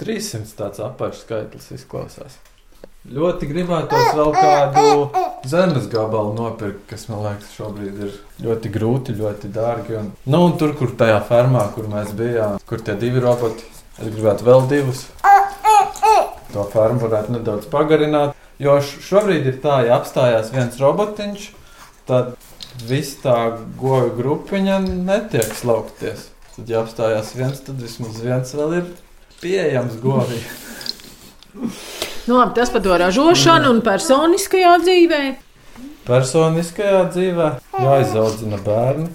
300 0.00 0.54
tāds 0.56 0.80
apakšs 0.80 1.26
skaitlis 1.26 1.66
izklausās. 1.76 2.38
Ļoti 3.10 3.48
gribētos 3.48 4.10
vēl 4.16 4.32
kādu 4.36 5.10
zemes 5.48 5.86
gabalu 5.92 6.32
nopirkt, 6.36 6.82
kas 6.88 7.06
man 7.10 7.22
liekas, 7.26 7.52
šobrīd 7.56 8.00
ir 8.06 8.16
ļoti 8.44 8.72
grūti, 8.72 9.16
ļoti 9.20 9.52
dārgi. 9.52 9.96
Un, 10.00 10.10
nu, 10.24 10.42
un 10.48 10.56
tur, 10.60 10.74
kur 10.76 10.92
tajā 11.00 11.20
fermā, 11.28 11.66
kur 11.76 11.88
mēs 11.92 12.12
bijām, 12.16 12.58
kur 12.68 12.80
tie 12.84 12.96
divi 13.00 13.20
roboti, 13.24 13.64
es 14.00 14.08
gribētu 14.08 14.48
vēl 14.48 14.68
divus. 14.72 15.06
To 16.52 16.64
fermu 16.72 17.04
varētu 17.04 17.36
nedaudz 17.36 17.68
pagarināt. 17.72 18.36
Jo 18.60 18.80
šobrīd 18.84 19.48
ir 19.48 19.60
tā, 19.62 19.80
ja 19.86 19.96
apstājās 19.96 20.52
viens 20.52 20.76
robotiņš, 20.80 21.50
tad 22.08 22.34
viss 22.88 23.18
tā 23.22 23.36
goju 23.80 24.12
grupiņa 24.18 24.80
netiek 24.86 25.54
slaukties. 25.58 26.28
Tad, 26.54 26.64
ja 26.68 26.82
apstājās 26.84 27.34
viens, 27.36 27.62
tad 27.66 27.80
vismaz 27.82 28.20
viens 28.22 28.54
vēl 28.56 28.78
ir 28.80 28.90
pieejams 29.42 29.98
govī. 30.02 30.40
Nu, 32.28 32.36
labi, 32.36 32.52
tas 32.54 32.70
par 32.70 32.82
to 32.84 32.94
ražošanu 33.00 33.70
un 33.72 33.80
personiskajā 33.82 34.74
dzīvē. 34.84 35.20
Personiskajā 36.06 37.00
dzīvē 37.10 37.46
jāizaudzina 37.80 38.60
bērni, 38.62 39.08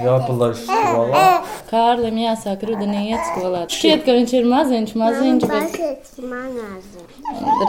jāpalaiž 0.00 0.62
skolā. 0.66 1.22
Kārlim 1.70 2.18
jāsāk 2.22 2.62
rudenī 2.68 3.02
iet 3.10 3.22
skolā. 3.32 3.62
Šķiet, 3.72 4.04
ka 4.06 4.16
viņš 4.16 4.34
ir 4.38 4.48
maziņš, 4.52 4.92
maziņš, 5.02 5.46
bet 5.50 5.76
Pasaka, 5.76 6.26
manās. 6.32 6.90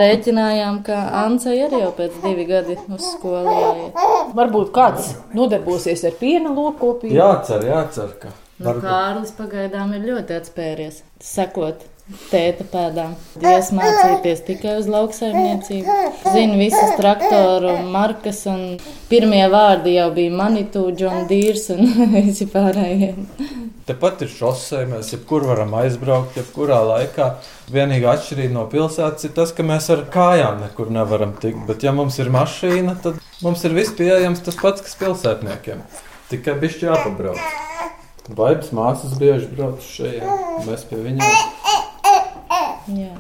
rēķinājām, 0.02 0.82
ka 0.88 0.98
Ansai 1.26 1.58
arī 1.68 1.82
jau 1.84 1.94
pēc 1.98 2.18
divi 2.26 2.48
gadi 2.50 2.78
uz 2.94 3.06
skolu 3.14 3.54
jāiet. 3.58 4.02
Varbūt 4.38 4.74
kāds 4.76 5.14
nodarbosies 5.38 6.04
ar 6.08 6.18
piena 6.20 6.54
lopkopību. 6.54 7.16
Jācer, 7.18 7.66
jācer, 7.72 8.14
ka 8.22 8.34
Nu, 8.58 8.72
Kārlis 8.82 9.36
pagaidām 9.38 9.92
ir 9.94 10.06
ļoti 10.08 10.34
atspēries, 10.34 11.04
sekot 11.22 11.84
tēta 12.32 12.66
pēdām. 12.72 13.16
Dievs 13.42 13.70
mācīties 13.76 14.44
tikai 14.48 14.78
uz 14.80 14.88
lauksaimniecību. 14.92 15.96
Zinu 16.24 16.58
visas 16.60 16.96
traktoru 17.00 17.74
markas, 17.92 18.44
un 18.52 18.78
pirmie 19.12 19.44
vārdi 19.52 19.98
jau 19.98 20.08
bija 20.16 20.34
Manitou, 20.36 20.92
John 20.96 21.28
Deere 21.30 21.60
un 21.76 22.14
visi 22.16 22.48
pārējie. 22.52 23.14
tepat 23.88 24.24
ir 24.26 24.32
šosei, 24.32 24.84
mēs 24.90 25.14
jebkur 25.14 25.46
varam 25.48 25.72
aizbraukt, 25.80 26.36
jebkurā 26.40 26.80
laikā. 26.88 27.30
Vienīgā 27.72 28.16
atšķirība 28.16 28.56
no 28.56 28.66
pilsētas 28.72 29.28
ir 29.28 29.36
tas, 29.36 29.54
ka 29.56 29.64
mēs 29.68 29.88
ar 29.94 30.06
kājām 30.12 30.62
nekur 30.64 30.92
nevaram 30.92 31.36
tikt. 31.40 31.64
Bet, 31.70 31.84
ja 31.88 31.96
mums 31.96 32.20
ir 32.20 32.32
mašīna, 32.34 32.98
tad 33.04 33.20
mums 33.44 33.64
ir 33.68 33.76
viss 33.76 33.96
pieejams 33.96 34.44
tas 34.44 34.60
pats, 34.60 34.84
kas 34.84 35.00
pilsētniekiem. 35.00 35.84
Tikai 36.32 36.58
bišķi 36.60 36.90
jāpabrauc. 36.90 37.40
Baibas 38.28 38.74
māsas 38.76 39.16
bieži 39.20 39.48
brauc 39.56 39.84
šeit, 39.88 40.24
mēs 40.68 40.84
pie 40.90 41.00
viņiem. 41.00 41.78
Jā. 42.88 43.14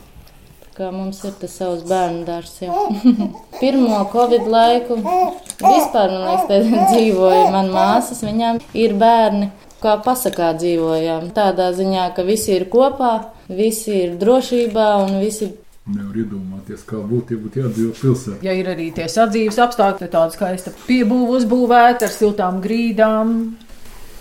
Tā 0.63 0.73
kā 0.77 0.89
mums 0.93 1.19
ir 1.25 1.36
tas 1.41 1.53
savs 1.60 1.84
bērnu 1.89 2.23
dārzs 2.27 2.62
jau. 2.63 2.88
Pirmo 3.60 4.01
Covid 4.13 4.47
laiku 4.47 4.99
vispār, 5.01 6.13
man 6.13 6.25
liekas, 6.27 6.47
te 6.49 6.60
dzīvoja 6.93 7.47
man 7.53 7.71
māsas, 7.73 8.23
viņām 8.25 8.62
ir 8.77 8.97
bērni. 8.99 9.51
Kā 9.77 9.99
pasakā 10.01 10.56
dzīvojām, 10.58 11.30
tādā 11.38 11.69
ziņā, 11.77 12.08
ka 12.17 12.23
visi 12.25 12.56
ir 12.56 12.65
kopā, 12.71 13.12
visi 13.45 13.93
ir 14.08 14.15
drošībā 14.17 14.88
un 15.03 15.19
visi 15.21 15.51
Nevar 15.88 16.17
iedomāties, 16.19 16.82
kā 16.84 16.97
būtu, 16.99 17.32
ja 17.32 17.39
būtu 17.39 17.62
jādzīvo 17.62 17.93
pilsētā. 17.95 18.41
Ja 18.43 18.51
ir 18.60 18.67
arī 18.67 18.89
tie 18.91 19.06
sadzīves 19.08 19.56
apstākļi, 19.63 20.10
tāda 20.12 20.34
skaista 20.36 20.73
piebūve 20.84 21.38
uzbūvēta 21.38 22.10
ar 22.10 22.12
siltām 22.12 22.58
grīdām. 22.60 23.38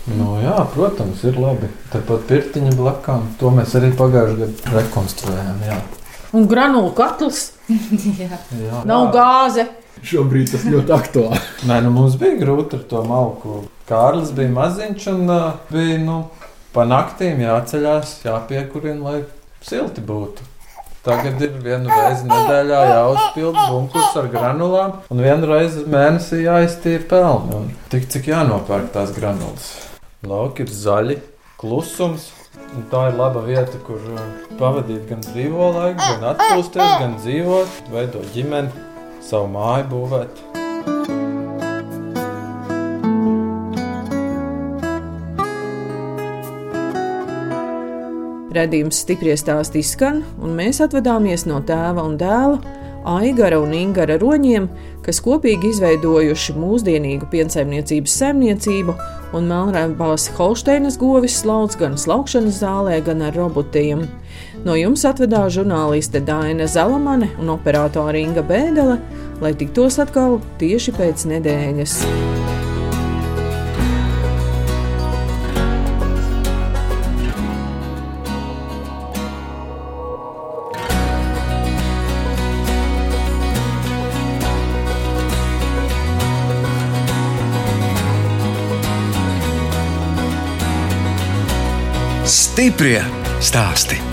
Nu, 0.07 0.37
jā, 0.39 0.55
protams, 0.71 1.23
ir 1.27 1.35
labi. 1.41 1.67
Tāpat 1.91 2.27
pirtiņa 2.29 2.71
blakām. 2.77 3.25
To 3.41 3.51
mēs 3.51 3.75
arī 3.75 3.91
pagājušajā 3.97 4.39
gadā 4.39 4.75
rekonstruējām. 4.77 5.63
Jā. 5.67 5.79
Un 6.37 6.47
granulu 6.47 6.93
katls, 6.95 7.51
jā. 8.21 8.39
Jā. 8.55 8.83
nav 8.87 9.09
gāze. 9.15 9.67
Šobrīd 10.07 10.51
tas 10.53 10.65
ļoti 10.67 10.93
aktuāli. 10.95 11.39
Nē, 11.67 11.79
nu 11.83 11.91
mums 11.95 12.15
bija 12.21 12.37
grūti 12.39 12.79
ar 12.79 12.83
to 12.91 13.01
malku. 13.07 13.63
Kārlis 13.89 14.31
bija 14.35 14.51
maziņš 14.53 15.07
un 15.13 15.31
uh, 15.31 15.47
bija 15.71 15.97
nu, 16.03 16.19
pa 16.75 16.85
naktīm 16.87 17.41
jāceļās, 17.43 18.19
jāpiekurina, 18.27 19.01
lai 19.03 19.17
silti 19.65 20.03
būtu. 20.05 20.45
Tagad 21.07 21.39
ir 21.39 21.53
viena 21.63 21.87
reize 21.87 22.27
nedēļā 22.27 22.79
jāuzpilda 22.89 23.67
bunkurs 23.71 24.15
ar 24.19 24.27
granulām, 24.31 24.97
un 25.07 25.23
vienu 25.23 25.47
reizi 25.47 25.85
mēnesī 25.87 26.41
jāiztīra 26.43 27.07
pelni. 27.07 27.61
Tik 27.93 28.09
cik 28.11 28.27
jānopērk 28.33 28.91
tās 28.91 29.15
granulas. 29.15 29.69
Lauki 30.25 30.63
ir 30.65 30.71
zaļi, 30.73 31.19
klusums. 31.61 32.31
Tā 32.89 33.03
ir 33.11 33.17
laba 33.19 33.43
vieta, 33.45 33.77
kur 33.85 34.01
uh, 34.01 34.21
pavadīt 34.57 35.03
gan 35.11 35.21
brīvo 35.29 35.67
laiku, 35.75 36.01
gan 36.01 36.31
atpūsties, 36.31 36.93
gan 37.03 37.13
dzīvot, 37.21 37.75
veidot 37.93 38.25
ģimeni, 38.33 38.71
savu 39.21 39.51
māju 39.53 39.85
būvēt. 39.91 40.41
Redījums 48.57 49.03
stipri 49.05 49.37
stāstī 49.37 49.85
skan, 49.85 50.23
un 50.41 50.57
mēs 50.57 50.81
atvadāmies 50.81 51.45
no 51.45 51.61
tēva 51.61 52.01
un 52.01 52.17
dēla, 52.17 52.76
Aigara 53.07 53.59
un 53.63 53.71
Ingara 53.75 54.17
roņiem, 54.19 54.67
kas 55.05 55.21
kopīgi 55.23 55.71
izveidojuši 55.71 56.55
mūsdienīgu 56.59 57.29
piensaimniecības 57.31 58.15
saimniecību 58.21 58.95
un 59.37 59.47
melnrēmbās 59.47 60.27
Holšteinas 60.35 60.99
govis 60.99 61.39
slauc 61.41 61.77
gan 61.79 61.95
slaukšanas 61.99 62.59
zālē, 62.63 62.99
gan 63.05 63.23
ar 63.27 63.37
robotiem. 63.39 64.03
No 64.67 64.75
jums 64.75 65.05
atvedās 65.07 65.55
žurnāliste 65.55 66.19
Dāna 66.27 66.67
Zalamane 66.67 67.31
un 67.39 67.53
operātore 67.55 68.19
Inga 68.23 68.43
Bēdele, 68.43 68.99
lai 69.39 69.55
tiktos 69.55 70.01
atkal 70.03 70.41
tieši 70.59 70.95
pēc 70.99 71.27
nedēļas. 71.31 72.01
Stiprie 92.57 92.97
stāsti. 93.37 94.06